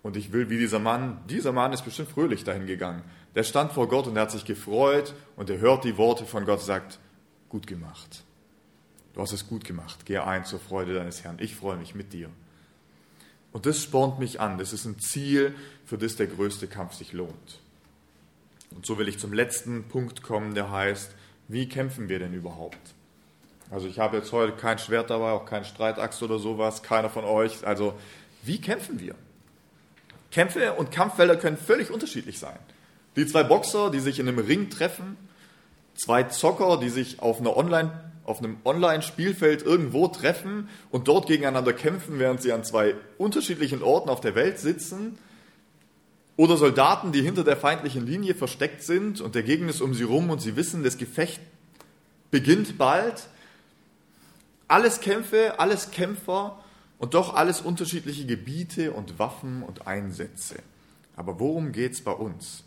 und 0.03 0.17
ich 0.17 0.33
will 0.33 0.49
wie 0.49 0.57
dieser 0.57 0.79
Mann, 0.79 1.19
dieser 1.29 1.53
Mann 1.53 1.71
ist 1.71 1.85
bestimmt 1.85 2.09
fröhlich 2.09 2.43
dahin 2.43 2.67
gegangen. 2.67 3.03
Der 3.35 3.43
stand 3.43 3.71
vor 3.71 3.87
Gott 3.87 4.07
und 4.07 4.15
er 4.15 4.23
hat 4.23 4.31
sich 4.31 4.45
gefreut 4.45 5.13
und 5.35 5.49
er 5.49 5.59
hört 5.59 5.83
die 5.83 5.97
Worte 5.97 6.25
von 6.25 6.45
Gott 6.45 6.59
und 6.59 6.65
sagt, 6.65 6.99
gut 7.49 7.67
gemacht. 7.67 8.23
Du 9.13 9.21
hast 9.21 9.33
es 9.33 9.47
gut 9.47 9.65
gemacht. 9.65 10.05
Geh 10.05 10.17
ein 10.17 10.45
zur 10.45 10.59
Freude 10.59 10.93
deines 10.93 11.23
Herrn. 11.23 11.37
Ich 11.39 11.55
freue 11.55 11.77
mich 11.77 11.95
mit 11.95 12.13
dir. 12.13 12.29
Und 13.51 13.65
das 13.65 13.81
spornt 13.81 14.19
mich 14.19 14.39
an. 14.39 14.57
Das 14.57 14.73
ist 14.73 14.85
ein 14.85 14.99
Ziel, 14.99 15.55
für 15.85 15.97
das 15.97 16.15
der 16.15 16.27
größte 16.27 16.67
Kampf 16.67 16.93
sich 16.93 17.11
lohnt. 17.11 17.59
Und 18.71 18.85
so 18.85 18.97
will 18.97 19.09
ich 19.09 19.19
zum 19.19 19.33
letzten 19.33 19.83
Punkt 19.83 20.23
kommen, 20.23 20.55
der 20.55 20.71
heißt, 20.71 21.11
wie 21.49 21.67
kämpfen 21.67 22.07
wir 22.07 22.19
denn 22.19 22.33
überhaupt? 22.33 22.79
Also 23.69 23.87
ich 23.87 23.99
habe 23.99 24.17
jetzt 24.17 24.31
heute 24.31 24.55
kein 24.55 24.79
Schwert 24.79 25.09
dabei, 25.09 25.31
auch 25.31 25.45
kein 25.45 25.65
Streitaxt 25.65 26.23
oder 26.23 26.39
sowas, 26.39 26.83
keiner 26.83 27.09
von 27.09 27.25
euch. 27.25 27.65
Also 27.65 27.93
wie 28.43 28.59
kämpfen 28.61 28.99
wir? 28.99 29.15
Kämpfe 30.31 30.73
und 30.73 30.91
Kampffelder 30.91 31.35
können 31.35 31.57
völlig 31.57 31.91
unterschiedlich 31.91 32.39
sein. 32.39 32.57
Die 33.15 33.25
zwei 33.25 33.43
Boxer, 33.43 33.91
die 33.91 33.99
sich 33.99 34.19
in 34.19 34.27
einem 34.27 34.39
Ring 34.39 34.69
treffen, 34.69 35.17
zwei 35.95 36.23
Zocker, 36.23 36.77
die 36.77 36.89
sich 36.89 37.19
auf, 37.19 37.39
einer 37.39 37.57
Online, 37.57 37.91
auf 38.23 38.39
einem 38.39 38.57
Online-Spielfeld 38.63 39.63
irgendwo 39.63 40.07
treffen 40.07 40.69
und 40.89 41.07
dort 41.07 41.27
gegeneinander 41.27 41.73
kämpfen, 41.73 42.19
während 42.19 42.41
sie 42.41 42.53
an 42.53 42.63
zwei 42.63 42.95
unterschiedlichen 43.17 43.83
Orten 43.83 44.09
auf 44.09 44.21
der 44.21 44.35
Welt 44.35 44.59
sitzen, 44.59 45.17
oder 46.37 46.57
Soldaten, 46.57 47.11
die 47.11 47.21
hinter 47.21 47.43
der 47.43 47.57
feindlichen 47.57 48.05
Linie 48.07 48.33
versteckt 48.33 48.81
sind 48.81 49.21
und 49.21 49.35
der 49.35 49.43
Gegner 49.43 49.69
ist 49.69 49.81
um 49.81 49.93
sie 49.93 50.03
rum 50.03 50.31
und 50.31 50.41
sie 50.41 50.55
wissen, 50.55 50.83
das 50.83 50.97
Gefecht 50.97 51.39
beginnt 52.31 52.79
bald. 52.79 53.27
Alles 54.67 55.01
Kämpfe, 55.01 55.59
alles 55.59 55.91
Kämpfer 55.91 56.57
und 56.97 57.13
doch 57.13 57.35
alles 57.35 57.61
unterschiedliche 57.61 58.25
Gebiete 58.25 58.91
und 58.93 59.19
Waffen 59.19 59.61
und 59.61 59.85
Einsätze. 59.85 60.55
Aber 61.15 61.39
worum 61.39 61.73
geht 61.73 61.91
es 61.91 62.01
bei 62.01 62.13
uns? 62.13 62.63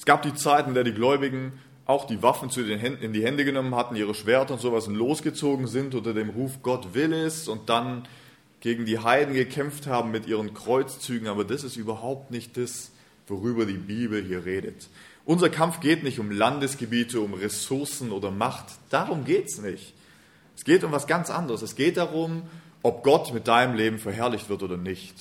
Es 0.00 0.06
gab 0.06 0.22
die 0.22 0.32
Zeit, 0.32 0.66
in 0.66 0.72
der 0.72 0.82
die 0.82 0.94
Gläubigen 0.94 1.52
auch 1.84 2.06
die 2.06 2.22
Waffen 2.22 2.48
zu 2.48 2.62
den 2.62 2.78
Händen, 2.78 3.02
in 3.02 3.12
die 3.12 3.22
Hände 3.22 3.44
genommen 3.44 3.74
hatten, 3.74 3.96
ihre 3.96 4.14
Schwerter 4.14 4.54
und 4.54 4.58
sowas 4.58 4.88
und 4.88 4.94
losgezogen 4.94 5.66
sind 5.66 5.94
unter 5.94 6.14
dem 6.14 6.30
Ruf 6.30 6.62
Gott 6.62 6.94
will 6.94 7.12
es 7.12 7.48
und 7.48 7.68
dann 7.68 8.08
gegen 8.60 8.86
die 8.86 8.98
Heiden 8.98 9.34
gekämpft 9.34 9.86
haben 9.86 10.10
mit 10.10 10.26
ihren 10.26 10.54
Kreuzzügen. 10.54 11.28
Aber 11.28 11.44
das 11.44 11.64
ist 11.64 11.76
überhaupt 11.76 12.30
nicht 12.30 12.56
das, 12.56 12.92
worüber 13.26 13.66
die 13.66 13.74
Bibel 13.74 14.24
hier 14.24 14.46
redet. 14.46 14.88
Unser 15.26 15.50
Kampf 15.50 15.80
geht 15.80 16.02
nicht 16.02 16.18
um 16.18 16.30
Landesgebiete, 16.30 17.20
um 17.20 17.34
Ressourcen 17.34 18.10
oder 18.10 18.30
Macht. 18.30 18.64
Darum 18.88 19.26
geht 19.26 19.48
es 19.48 19.60
nicht. 19.60 19.92
Es 20.56 20.64
geht 20.64 20.82
um 20.82 20.92
was 20.92 21.08
ganz 21.08 21.28
anderes. 21.28 21.60
Es 21.60 21.76
geht 21.76 21.98
darum, 21.98 22.44
ob 22.82 23.04
Gott 23.04 23.34
mit 23.34 23.48
deinem 23.48 23.74
Leben 23.74 23.98
verherrlicht 23.98 24.48
wird 24.48 24.62
oder 24.62 24.78
nicht. 24.78 25.14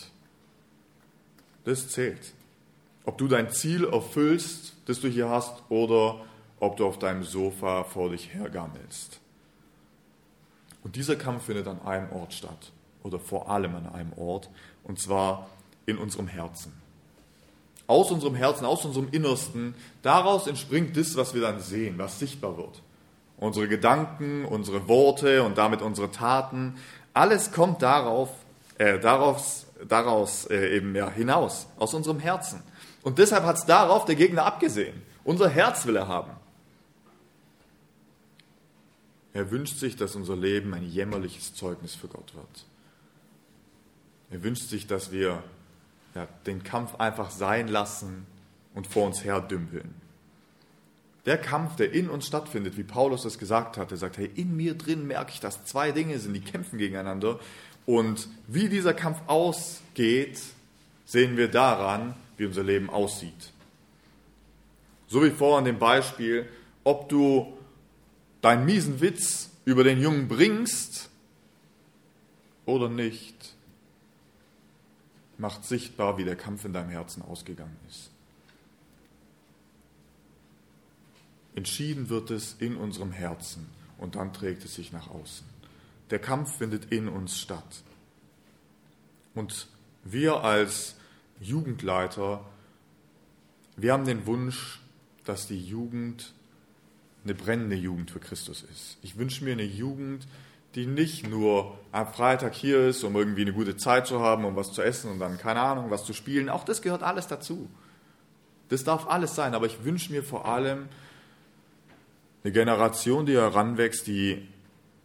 Das 1.65 1.89
zählt. 1.89 2.31
Ob 3.09 3.17
du 3.17 3.27
dein 3.27 3.49
Ziel 3.49 3.85
erfüllst, 3.85 4.75
das 4.85 4.99
du 4.99 5.07
hier 5.07 5.29
hast, 5.29 5.63
oder 5.69 6.19
ob 6.59 6.77
du 6.77 6.85
auf 6.85 6.99
deinem 6.99 7.23
Sofa 7.23 7.83
vor 7.83 8.11
dich 8.11 8.35
hergammelst. 8.35 9.19
Und 10.83 10.95
dieser 10.95 11.15
Kampf 11.15 11.45
findet 11.45 11.65
an 11.65 11.81
einem 11.81 12.11
Ort 12.11 12.33
statt, 12.35 12.71
oder 13.01 13.17
vor 13.17 13.49
allem 13.49 13.73
an 13.73 13.87
einem 13.87 14.13
Ort, 14.13 14.51
und 14.83 14.99
zwar 14.99 15.49
in 15.87 15.97
unserem 15.97 16.27
Herzen. 16.27 16.71
Aus 17.87 18.11
unserem 18.11 18.35
Herzen, 18.35 18.63
aus 18.63 18.85
unserem 18.85 19.09
Innersten, 19.09 19.73
daraus 20.03 20.45
entspringt 20.45 20.95
das, 20.95 21.17
was 21.17 21.33
wir 21.33 21.41
dann 21.41 21.61
sehen, 21.61 21.97
was 21.97 22.19
sichtbar 22.19 22.57
wird. 22.57 22.83
Unsere 23.37 23.67
Gedanken, 23.67 24.45
unsere 24.45 24.87
Worte 24.87 25.41
und 25.41 25.57
damit 25.57 25.81
unsere 25.81 26.11
Taten, 26.11 26.75
alles 27.15 27.51
kommt 27.51 27.81
darauf, 27.81 28.29
äh, 28.77 28.99
daraus, 28.99 29.65
daraus 29.87 30.45
äh, 30.45 30.77
eben 30.77 30.93
ja, 30.93 31.09
hinaus, 31.09 31.65
aus 31.79 31.95
unserem 31.95 32.19
Herzen. 32.19 32.61
Und 33.03 33.17
deshalb 33.17 33.43
hat 33.43 33.57
es 33.57 33.65
darauf 33.65 34.05
der 34.05 34.15
Gegner 34.15 34.45
abgesehen. 34.45 35.01
Unser 35.23 35.49
Herz 35.49 35.85
will 35.85 35.95
er 35.95 36.07
haben. 36.07 36.31
Er 39.33 39.51
wünscht 39.51 39.77
sich, 39.77 39.95
dass 39.95 40.15
unser 40.15 40.35
Leben 40.35 40.73
ein 40.73 40.83
jämmerliches 40.83 41.53
Zeugnis 41.53 41.95
für 41.95 42.07
Gott 42.07 42.33
wird. 42.35 42.65
Er 44.31 44.43
wünscht 44.43 44.67
sich, 44.69 44.87
dass 44.87 45.11
wir 45.11 45.43
ja, 46.15 46.27
den 46.45 46.63
Kampf 46.63 46.95
einfach 46.95 47.29
sein 47.31 47.67
lassen 47.67 48.25
und 48.73 48.87
vor 48.87 49.05
uns 49.05 49.23
her 49.23 49.41
dümpeln. 49.41 49.93
Der 51.25 51.37
Kampf, 51.37 51.75
der 51.75 51.91
in 51.91 52.09
uns 52.09 52.25
stattfindet, 52.25 52.77
wie 52.77 52.83
Paulus 52.83 53.25
es 53.25 53.37
gesagt 53.37 53.77
hat, 53.77 53.91
er 53.91 53.97
sagt, 53.97 54.17
hey, 54.17 54.31
in 54.35 54.55
mir 54.55 54.75
drin 54.75 55.05
merke 55.05 55.31
ich, 55.31 55.39
dass 55.39 55.63
zwei 55.65 55.91
Dinge 55.91 56.17
sind, 56.17 56.33
die 56.33 56.41
kämpfen 56.41 56.79
gegeneinander. 56.79 57.39
Und 57.85 58.27
wie 58.47 58.69
dieser 58.69 58.93
Kampf 58.93 59.19
ausgeht, 59.27 60.39
sehen 61.05 61.37
wir 61.37 61.49
daran, 61.49 62.15
wie 62.39 62.45
unser 62.45 62.63
Leben 62.63 62.89
aussieht. 62.89 63.51
So 65.07 65.23
wie 65.23 65.29
vorhin 65.29 65.65
dem 65.65 65.77
Beispiel, 65.77 66.47
ob 66.83 67.09
du 67.09 67.57
deinen 68.41 68.65
miesen 68.65 69.01
Witz 69.01 69.49
über 69.65 69.83
den 69.83 69.99
Jungen 70.01 70.27
bringst 70.27 71.09
oder 72.65 72.89
nicht, 72.89 73.55
macht 75.37 75.65
sichtbar, 75.65 76.17
wie 76.17 76.23
der 76.23 76.35
Kampf 76.35 76.65
in 76.65 76.73
deinem 76.73 76.89
Herzen 76.89 77.21
ausgegangen 77.21 77.77
ist. 77.89 78.09
Entschieden 81.55 82.09
wird 82.09 82.31
es 82.31 82.55
in 82.59 82.77
unserem 82.77 83.11
Herzen 83.11 83.67
und 83.97 84.15
dann 84.15 84.31
trägt 84.31 84.63
es 84.63 84.75
sich 84.75 84.93
nach 84.93 85.09
außen. 85.09 85.45
Der 86.09 86.19
Kampf 86.19 86.57
findet 86.57 86.91
in 86.91 87.09
uns 87.09 87.37
statt. 87.37 87.83
Und 89.35 89.67
wir 90.03 90.43
als 90.43 90.95
Jugendleiter, 91.39 92.45
wir 93.77 93.93
haben 93.93 94.05
den 94.05 94.25
Wunsch, 94.25 94.79
dass 95.25 95.47
die 95.47 95.63
Jugend 95.63 96.33
eine 97.23 97.33
brennende 97.33 97.75
Jugend 97.75 98.11
für 98.11 98.19
Christus 98.19 98.63
ist. 98.63 98.97
Ich 99.01 99.17
wünsche 99.17 99.43
mir 99.43 99.53
eine 99.53 99.63
Jugend, 99.63 100.27
die 100.75 100.85
nicht 100.85 101.27
nur 101.27 101.77
am 101.91 102.07
Freitag 102.07 102.53
hier 102.53 102.87
ist, 102.87 103.03
um 103.03 103.15
irgendwie 103.15 103.41
eine 103.41 103.53
gute 103.53 103.77
Zeit 103.77 104.07
zu 104.07 104.19
haben, 104.19 104.45
um 104.45 104.55
was 104.55 104.71
zu 104.71 104.81
essen 104.81 105.11
und 105.11 105.19
dann, 105.19 105.37
keine 105.37 105.61
Ahnung, 105.61 105.89
was 105.89 106.05
zu 106.05 106.13
spielen. 106.13 106.49
Auch 106.49 106.63
das 106.63 106.81
gehört 106.81 107.03
alles 107.03 107.27
dazu. 107.27 107.69
Das 108.69 108.83
darf 108.83 109.07
alles 109.07 109.35
sein, 109.35 109.55
aber 109.55 109.65
ich 109.65 109.83
wünsche 109.83 110.11
mir 110.11 110.23
vor 110.23 110.45
allem, 110.45 110.87
eine 112.43 112.53
Generation, 112.53 113.25
die 113.25 113.35
heranwächst, 113.35 114.07
die 114.07 114.47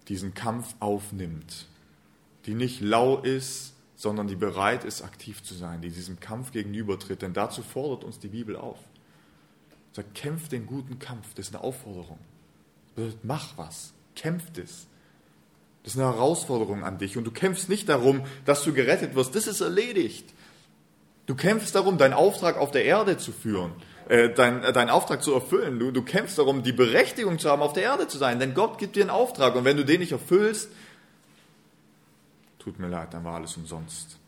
diesen 0.09 0.35
Kampf 0.35 0.75
aufnimmt, 0.81 1.67
die 2.47 2.55
nicht 2.55 2.81
lau 2.81 3.19
ist, 3.19 3.74
sondern 3.97 4.27
die 4.27 4.37
bereit 4.37 4.85
ist, 4.85 5.03
aktiv 5.03 5.43
zu 5.43 5.55
sein, 5.55 5.81
die 5.81 5.91
diesem 5.91 6.21
Kampf 6.21 6.53
gegenübertritt. 6.53 7.23
Denn 7.23 7.33
dazu 7.33 7.63
fordert 7.63 8.05
uns 8.05 8.19
die 8.19 8.29
Bibel 8.29 8.57
auf. 8.57 8.79
Sagt, 9.93 10.15
kämpf 10.15 10.49
den 10.49 10.67
guten 10.67 10.99
Kampf, 10.99 11.35
das 11.35 11.49
ist 11.49 11.55
eine 11.55 11.63
Aufforderung. 11.63 12.19
Mach 13.23 13.57
was, 13.57 13.93
kämpf 14.17 14.51
das. 14.53 14.87
Das 15.83 15.95
ist 15.95 16.01
eine 16.01 16.13
Herausforderung 16.13 16.83
an 16.83 16.99
dich. 16.99 17.17
Und 17.17 17.25
du 17.25 17.31
kämpfst 17.31 17.69
nicht 17.69 17.89
darum, 17.89 18.23
dass 18.45 18.65
du 18.65 18.73
gerettet 18.73 19.15
wirst. 19.15 19.35
Das 19.35 19.47
ist 19.47 19.61
erledigt. 19.61 20.33
Du 21.27 21.35
kämpfst 21.35 21.75
darum, 21.75 21.99
deinen 21.99 22.15
Auftrag 22.15 22.57
auf 22.57 22.71
der 22.71 22.85
Erde 22.85 23.19
zu 23.19 23.33
führen 23.33 23.73
äh, 24.09 24.31
dein, 24.31 24.63
äh, 24.63 24.73
deinen 24.73 24.91
Auftrag 24.91 25.23
zu 25.23 25.33
erfüllen. 25.33 25.79
Du, 25.79 25.91
du 25.91 26.03
kämpfst 26.03 26.39
darum, 26.39 26.63
die 26.63 26.73
Berechtigung 26.73 27.39
zu 27.39 27.51
haben, 27.51 27.63
auf 27.63 27.73
der 27.73 27.85
Erde 27.85 28.09
zu 28.09 28.19
sein. 28.19 28.39
Denn 28.39 28.55
Gott 28.55 28.79
gibt 28.79 28.97
dir 28.97 29.03
einen 29.03 29.11
Auftrag. 29.11 29.55
Und 29.55 29.65
wenn 29.65 29.77
du 29.77 29.85
den 29.85 30.01
nicht 30.01 30.13
erfüllst, 30.13 30.71
tut 32.65 32.79
mir 32.79 32.89
leid, 32.89 33.13
dann 33.13 33.25
war 33.25 33.35
alles 33.35 33.57
umsonst. 33.57 34.19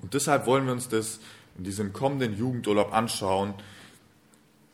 Und 0.00 0.14
deshalb 0.14 0.46
wollen 0.46 0.64
wir 0.64 0.72
uns 0.72 0.88
das 0.88 1.20
in 1.58 1.64
diesem 1.64 1.92
kommenden 1.92 2.36
Jugendurlaub 2.36 2.92
anschauen. 2.92 3.54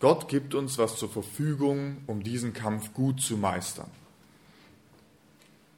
Gott 0.01 0.29
gibt 0.29 0.55
uns 0.55 0.79
was 0.79 0.97
zur 0.97 1.11
Verfügung, 1.11 1.99
um 2.07 2.23
diesen 2.23 2.53
Kampf 2.53 2.93
gut 2.95 3.21
zu 3.21 3.37
meistern. 3.37 3.91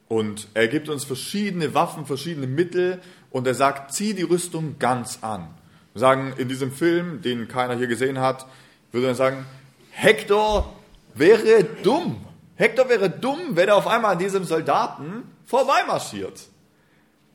Und 0.07 0.47
er 0.53 0.67
gibt 0.67 0.87
uns 0.87 1.03
verschiedene 1.03 1.73
Waffen, 1.73 2.05
verschiedene 2.05 2.47
Mittel 2.47 3.01
und 3.31 3.47
er 3.47 3.55
sagt, 3.55 3.93
zieh 3.93 4.13
die 4.13 4.23
Rüstung 4.23 4.77
ganz 4.77 5.19
an. 5.23 5.47
Wir 5.93 5.99
sagen 5.99 6.33
in 6.37 6.47
diesem 6.47 6.71
Film, 6.71 7.21
den 7.21 7.47
keiner 7.47 7.75
hier 7.75 7.87
gesehen 7.87 8.19
hat, 8.19 8.45
würde 8.91 9.07
man 9.07 9.15
sagen, 9.15 9.45
Hector 9.91 10.75
wäre 11.15 11.63
dumm. 11.63 12.17
Hector 12.55 12.87
wäre 12.87 13.09
dumm, 13.09 13.55
wenn 13.55 13.67
er 13.67 13.75
auf 13.75 13.87
einmal 13.87 14.13
an 14.13 14.19
diesem 14.19 14.43
Soldaten 14.43 15.23
vorbeimarschiert. 15.45 16.47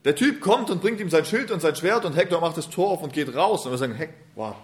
Der 0.05 0.14
Typ 0.16 0.40
kommt 0.40 0.70
und 0.70 0.81
bringt 0.81 1.01
ihm 1.01 1.11
sein 1.11 1.25
Schild 1.25 1.51
und 1.51 1.61
sein 1.61 1.77
Schwert 1.77 2.05
und 2.05 2.16
Hector 2.16 2.40
macht 2.40 2.57
das 2.57 2.70
Tor 2.70 2.90
auf 2.90 3.03
und 3.03 3.12
geht 3.12 3.35
raus. 3.35 3.66
Und 3.66 3.73
wir 3.73 3.79
sagen, 3.79 3.94
Heck, 3.94 4.14
wow, 4.35 4.57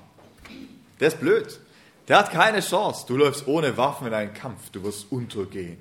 der 0.98 1.08
ist 1.08 1.20
blöd. 1.20 1.60
Der 2.08 2.18
hat 2.18 2.30
keine 2.30 2.60
Chance. 2.60 3.04
Du 3.06 3.16
läufst 3.16 3.46
ohne 3.46 3.76
Waffen 3.76 4.06
in 4.06 4.14
einen 4.14 4.32
Kampf. 4.32 4.70
Du 4.70 4.82
wirst 4.82 5.10
untergehen. 5.10 5.78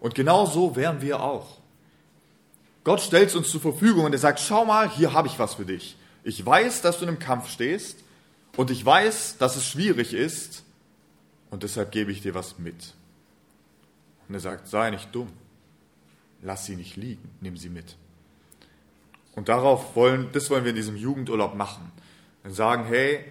Und 0.00 0.14
genau 0.14 0.44
so 0.46 0.76
wären 0.76 1.00
wir 1.00 1.20
auch. 1.20 1.58
Gott 2.84 3.00
stellt 3.00 3.34
uns 3.34 3.50
zur 3.50 3.60
Verfügung 3.60 4.04
und 4.04 4.12
er 4.12 4.18
sagt, 4.18 4.40
schau 4.40 4.64
mal, 4.64 4.88
hier 4.88 5.12
habe 5.12 5.28
ich 5.28 5.38
was 5.38 5.54
für 5.54 5.64
dich. 5.64 5.96
Ich 6.22 6.44
weiß, 6.44 6.82
dass 6.82 6.98
du 6.98 7.04
in 7.04 7.08
einem 7.08 7.18
Kampf 7.18 7.50
stehst 7.50 7.98
und 8.56 8.70
ich 8.70 8.84
weiß, 8.84 9.38
dass 9.38 9.56
es 9.56 9.66
schwierig 9.66 10.12
ist 10.12 10.62
und 11.50 11.62
deshalb 11.62 11.90
gebe 11.90 12.12
ich 12.12 12.22
dir 12.22 12.34
was 12.34 12.58
mit. 12.58 12.94
Und 14.28 14.34
er 14.34 14.40
sagt, 14.40 14.68
sei 14.68 14.90
nicht 14.90 15.08
dumm, 15.12 15.32
lass 16.42 16.66
sie 16.66 16.76
nicht 16.76 16.96
liegen, 16.96 17.30
nimm 17.40 17.56
sie 17.56 17.68
mit. 17.68 17.96
Und 19.34 19.48
darauf 19.48 19.94
wollen, 19.94 20.30
das 20.32 20.48
wollen 20.50 20.64
wir 20.64 20.70
in 20.70 20.76
diesem 20.76 20.96
Jugendurlaub 20.96 21.54
machen. 21.54 21.92
Wir 22.42 22.52
sagen, 22.52 22.84
hey, 22.86 23.24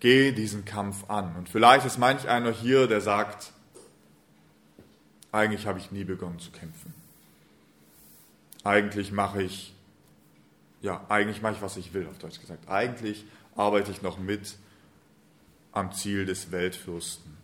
geh 0.00 0.32
diesen 0.32 0.64
Kampf 0.64 1.08
an. 1.08 1.36
Und 1.36 1.48
vielleicht 1.48 1.84
ist 1.86 1.98
manch 1.98 2.28
einer 2.28 2.50
hier, 2.50 2.86
der 2.86 3.00
sagt, 3.00 3.52
eigentlich 5.30 5.66
habe 5.66 5.78
ich 5.78 5.90
nie 5.90 6.04
begonnen 6.04 6.38
zu 6.38 6.50
kämpfen. 6.50 6.94
Eigentlich 8.64 9.12
mache 9.12 9.42
ich, 9.42 9.74
ja, 10.80 11.04
eigentlich 11.08 11.42
mache 11.42 11.54
ich, 11.54 11.62
was 11.62 11.76
ich 11.76 11.94
will, 11.94 12.06
auf 12.06 12.18
Deutsch 12.18 12.40
gesagt. 12.40 12.68
Eigentlich 12.68 13.24
arbeite 13.56 13.90
ich 13.90 14.02
noch 14.02 14.18
mit 14.18 14.56
am 15.72 15.92
Ziel 15.92 16.26
des 16.26 16.52
Weltfürsten. 16.52 17.36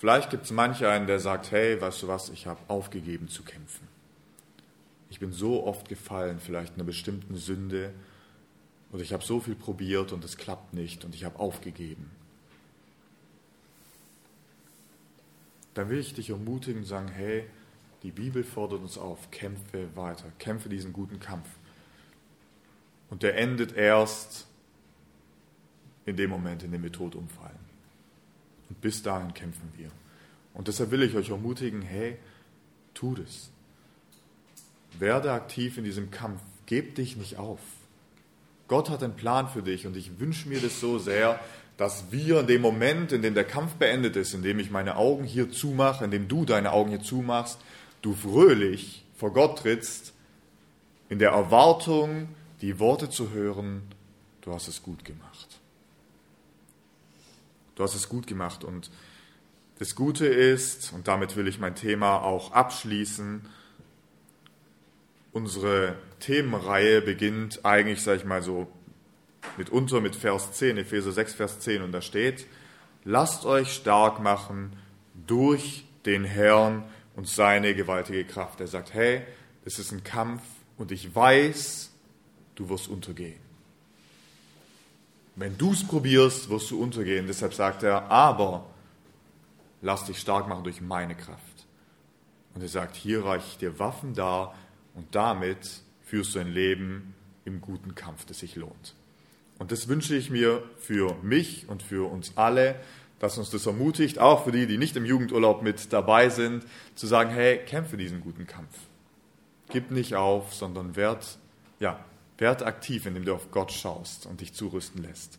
Vielleicht 0.00 0.30
gibt 0.30 0.44
es 0.44 0.50
manch 0.50 0.86
einen, 0.86 1.06
der 1.06 1.20
sagt, 1.20 1.50
hey, 1.50 1.78
weißt 1.78 2.04
du 2.04 2.08
was, 2.08 2.30
ich 2.30 2.46
habe 2.46 2.58
aufgegeben 2.68 3.28
zu 3.28 3.42
kämpfen. 3.42 3.86
Ich 5.10 5.20
bin 5.20 5.30
so 5.30 5.66
oft 5.66 5.90
gefallen, 5.90 6.40
vielleicht 6.40 6.70
in 6.72 6.76
einer 6.76 6.84
bestimmten 6.84 7.36
Sünde, 7.36 7.92
oder 8.92 9.02
ich 9.02 9.12
habe 9.12 9.22
so 9.22 9.40
viel 9.40 9.54
probiert 9.54 10.12
und 10.12 10.24
es 10.24 10.38
klappt 10.38 10.72
nicht 10.72 11.04
und 11.04 11.14
ich 11.14 11.24
habe 11.24 11.38
aufgegeben. 11.38 12.10
Dann 15.74 15.90
will 15.90 15.98
ich 15.98 16.14
dich 16.14 16.30
ermutigen 16.30 16.80
und 16.80 16.86
sagen, 16.86 17.08
hey, 17.08 17.44
die 18.02 18.10
Bibel 18.10 18.42
fordert 18.42 18.80
uns 18.80 18.96
auf, 18.96 19.30
kämpfe 19.30 19.94
weiter, 19.96 20.32
kämpfe 20.38 20.70
diesen 20.70 20.94
guten 20.94 21.20
Kampf. 21.20 21.50
Und 23.10 23.22
der 23.22 23.36
endet 23.36 23.76
erst 23.76 24.46
in 26.06 26.16
dem 26.16 26.30
Moment, 26.30 26.62
in 26.62 26.72
dem 26.72 26.82
wir 26.82 26.90
tot 26.90 27.14
umfallen. 27.14 27.69
Und 28.70 28.80
bis 28.80 29.02
dahin 29.02 29.34
kämpfen 29.34 29.70
wir. 29.76 29.90
Und 30.54 30.68
deshalb 30.68 30.90
will 30.90 31.02
ich 31.02 31.14
euch 31.14 31.28
ermutigen, 31.30 31.82
hey, 31.82 32.16
tu 32.94 33.14
es. 33.16 33.50
Werde 34.98 35.32
aktiv 35.32 35.76
in 35.76 35.84
diesem 35.84 36.10
Kampf. 36.10 36.40
Geb 36.66 36.94
dich 36.94 37.16
nicht 37.16 37.36
auf. 37.36 37.60
Gott 38.68 38.88
hat 38.88 39.02
einen 39.02 39.16
Plan 39.16 39.48
für 39.48 39.62
dich 39.62 39.86
und 39.86 39.96
ich 39.96 40.20
wünsche 40.20 40.48
mir 40.48 40.60
das 40.60 40.80
so 40.80 40.98
sehr, 40.98 41.40
dass 41.76 42.12
wir 42.12 42.40
in 42.40 42.46
dem 42.46 42.62
Moment, 42.62 43.10
in 43.10 43.22
dem 43.22 43.34
der 43.34 43.44
Kampf 43.44 43.74
beendet 43.74 44.14
ist, 44.14 44.34
in 44.34 44.42
dem 44.42 44.58
ich 44.58 44.70
meine 44.70 44.96
Augen 44.96 45.24
hier 45.24 45.50
zumache, 45.50 46.04
in 46.04 46.10
dem 46.10 46.28
du 46.28 46.44
deine 46.44 46.72
Augen 46.72 46.90
hier 46.90 47.02
zumachst, 47.02 47.58
du 48.02 48.14
fröhlich 48.14 49.04
vor 49.16 49.32
Gott 49.32 49.58
trittst, 49.58 50.12
in 51.08 51.18
der 51.18 51.30
Erwartung, 51.30 52.28
die 52.60 52.78
Worte 52.78 53.10
zu 53.10 53.30
hören, 53.30 53.82
du 54.42 54.52
hast 54.52 54.68
es 54.68 54.82
gut 54.82 55.04
gemacht. 55.04 55.59
Du 57.80 57.84
hast 57.84 57.94
es 57.94 58.10
gut 58.10 58.26
gemacht 58.26 58.62
und 58.62 58.90
das 59.78 59.94
Gute 59.94 60.26
ist, 60.26 60.92
und 60.92 61.08
damit 61.08 61.34
will 61.36 61.48
ich 61.48 61.60
mein 61.60 61.74
Thema 61.74 62.18
auch 62.18 62.52
abschließen, 62.52 63.48
unsere 65.32 65.94
Themenreihe 66.18 67.00
beginnt 67.00 67.64
eigentlich, 67.64 68.02
sag 68.02 68.18
ich 68.18 68.26
mal 68.26 68.42
so, 68.42 68.70
mitunter 69.56 70.02
mit 70.02 70.14
Vers 70.14 70.52
10, 70.52 70.76
Epheser 70.76 71.10
6, 71.10 71.32
Vers 71.32 71.60
10, 71.60 71.80
und 71.80 71.92
da 71.92 72.02
steht, 72.02 72.46
lasst 73.04 73.46
euch 73.46 73.72
stark 73.72 74.20
machen 74.20 74.76
durch 75.26 75.86
den 76.04 76.24
Herrn 76.24 76.84
und 77.16 77.28
seine 77.28 77.74
gewaltige 77.74 78.26
Kraft. 78.26 78.60
Er 78.60 78.66
sagt, 78.66 78.92
hey, 78.92 79.22
es 79.64 79.78
ist 79.78 79.90
ein 79.90 80.04
Kampf 80.04 80.42
und 80.76 80.92
ich 80.92 81.14
weiß, 81.14 81.92
du 82.56 82.68
wirst 82.68 82.88
untergehen. 82.88 83.49
Wenn 85.36 85.56
du 85.56 85.72
es 85.72 85.86
probierst, 85.86 86.50
wirst 86.50 86.70
du 86.70 86.82
untergehen. 86.82 87.26
Deshalb 87.26 87.54
sagt 87.54 87.82
er, 87.82 88.10
aber 88.10 88.66
lass 89.82 90.04
dich 90.04 90.18
stark 90.18 90.48
machen 90.48 90.64
durch 90.64 90.80
meine 90.80 91.14
Kraft. 91.14 91.66
Und 92.54 92.62
er 92.62 92.68
sagt, 92.68 92.96
hier 92.96 93.24
reiche 93.24 93.46
ich 93.48 93.58
dir 93.58 93.78
Waffen 93.78 94.14
dar 94.14 94.54
und 94.94 95.14
damit 95.14 95.82
führst 96.02 96.34
du 96.34 96.40
ein 96.40 96.52
Leben 96.52 97.14
im 97.44 97.60
guten 97.60 97.94
Kampf, 97.94 98.24
das 98.26 98.40
sich 98.40 98.56
lohnt. 98.56 98.94
Und 99.58 99.72
das 99.72 99.88
wünsche 99.88 100.16
ich 100.16 100.30
mir 100.30 100.62
für 100.78 101.14
mich 101.22 101.68
und 101.68 101.82
für 101.82 102.10
uns 102.10 102.36
alle, 102.36 102.80
dass 103.18 103.38
uns 103.38 103.50
das 103.50 103.66
ermutigt, 103.66 104.18
auch 104.18 104.44
für 104.44 104.52
die, 104.52 104.66
die 104.66 104.78
nicht 104.78 104.96
im 104.96 105.04
Jugendurlaub 105.04 105.62
mit 105.62 105.92
dabei 105.92 106.30
sind, 106.30 106.64
zu 106.94 107.06
sagen, 107.06 107.30
hey, 107.30 107.58
kämpfe 107.58 107.96
diesen 107.96 108.22
guten 108.22 108.46
Kampf. 108.46 108.74
Gib 109.68 109.90
nicht 109.90 110.16
auf, 110.16 110.54
sondern 110.54 110.96
werd, 110.96 111.38
ja, 111.78 112.02
werd 112.40 112.62
aktiv, 112.62 113.06
indem 113.06 113.24
du 113.24 113.34
auf 113.34 113.50
Gott 113.50 113.72
schaust 113.72 114.26
und 114.26 114.40
dich 114.40 114.54
zurüsten 114.54 115.02
lässt. 115.02 115.38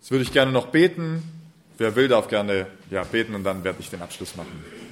Jetzt 0.00 0.10
würde 0.10 0.22
ich 0.22 0.32
gerne 0.32 0.52
noch 0.52 0.68
beten. 0.68 1.22
Wer 1.78 1.96
will, 1.96 2.08
darf 2.08 2.28
gerne 2.28 2.66
ja, 2.90 3.04
beten 3.04 3.34
und 3.34 3.44
dann 3.44 3.64
werde 3.64 3.80
ich 3.80 3.90
den 3.90 4.02
Abschluss 4.02 4.36
machen. 4.36 4.89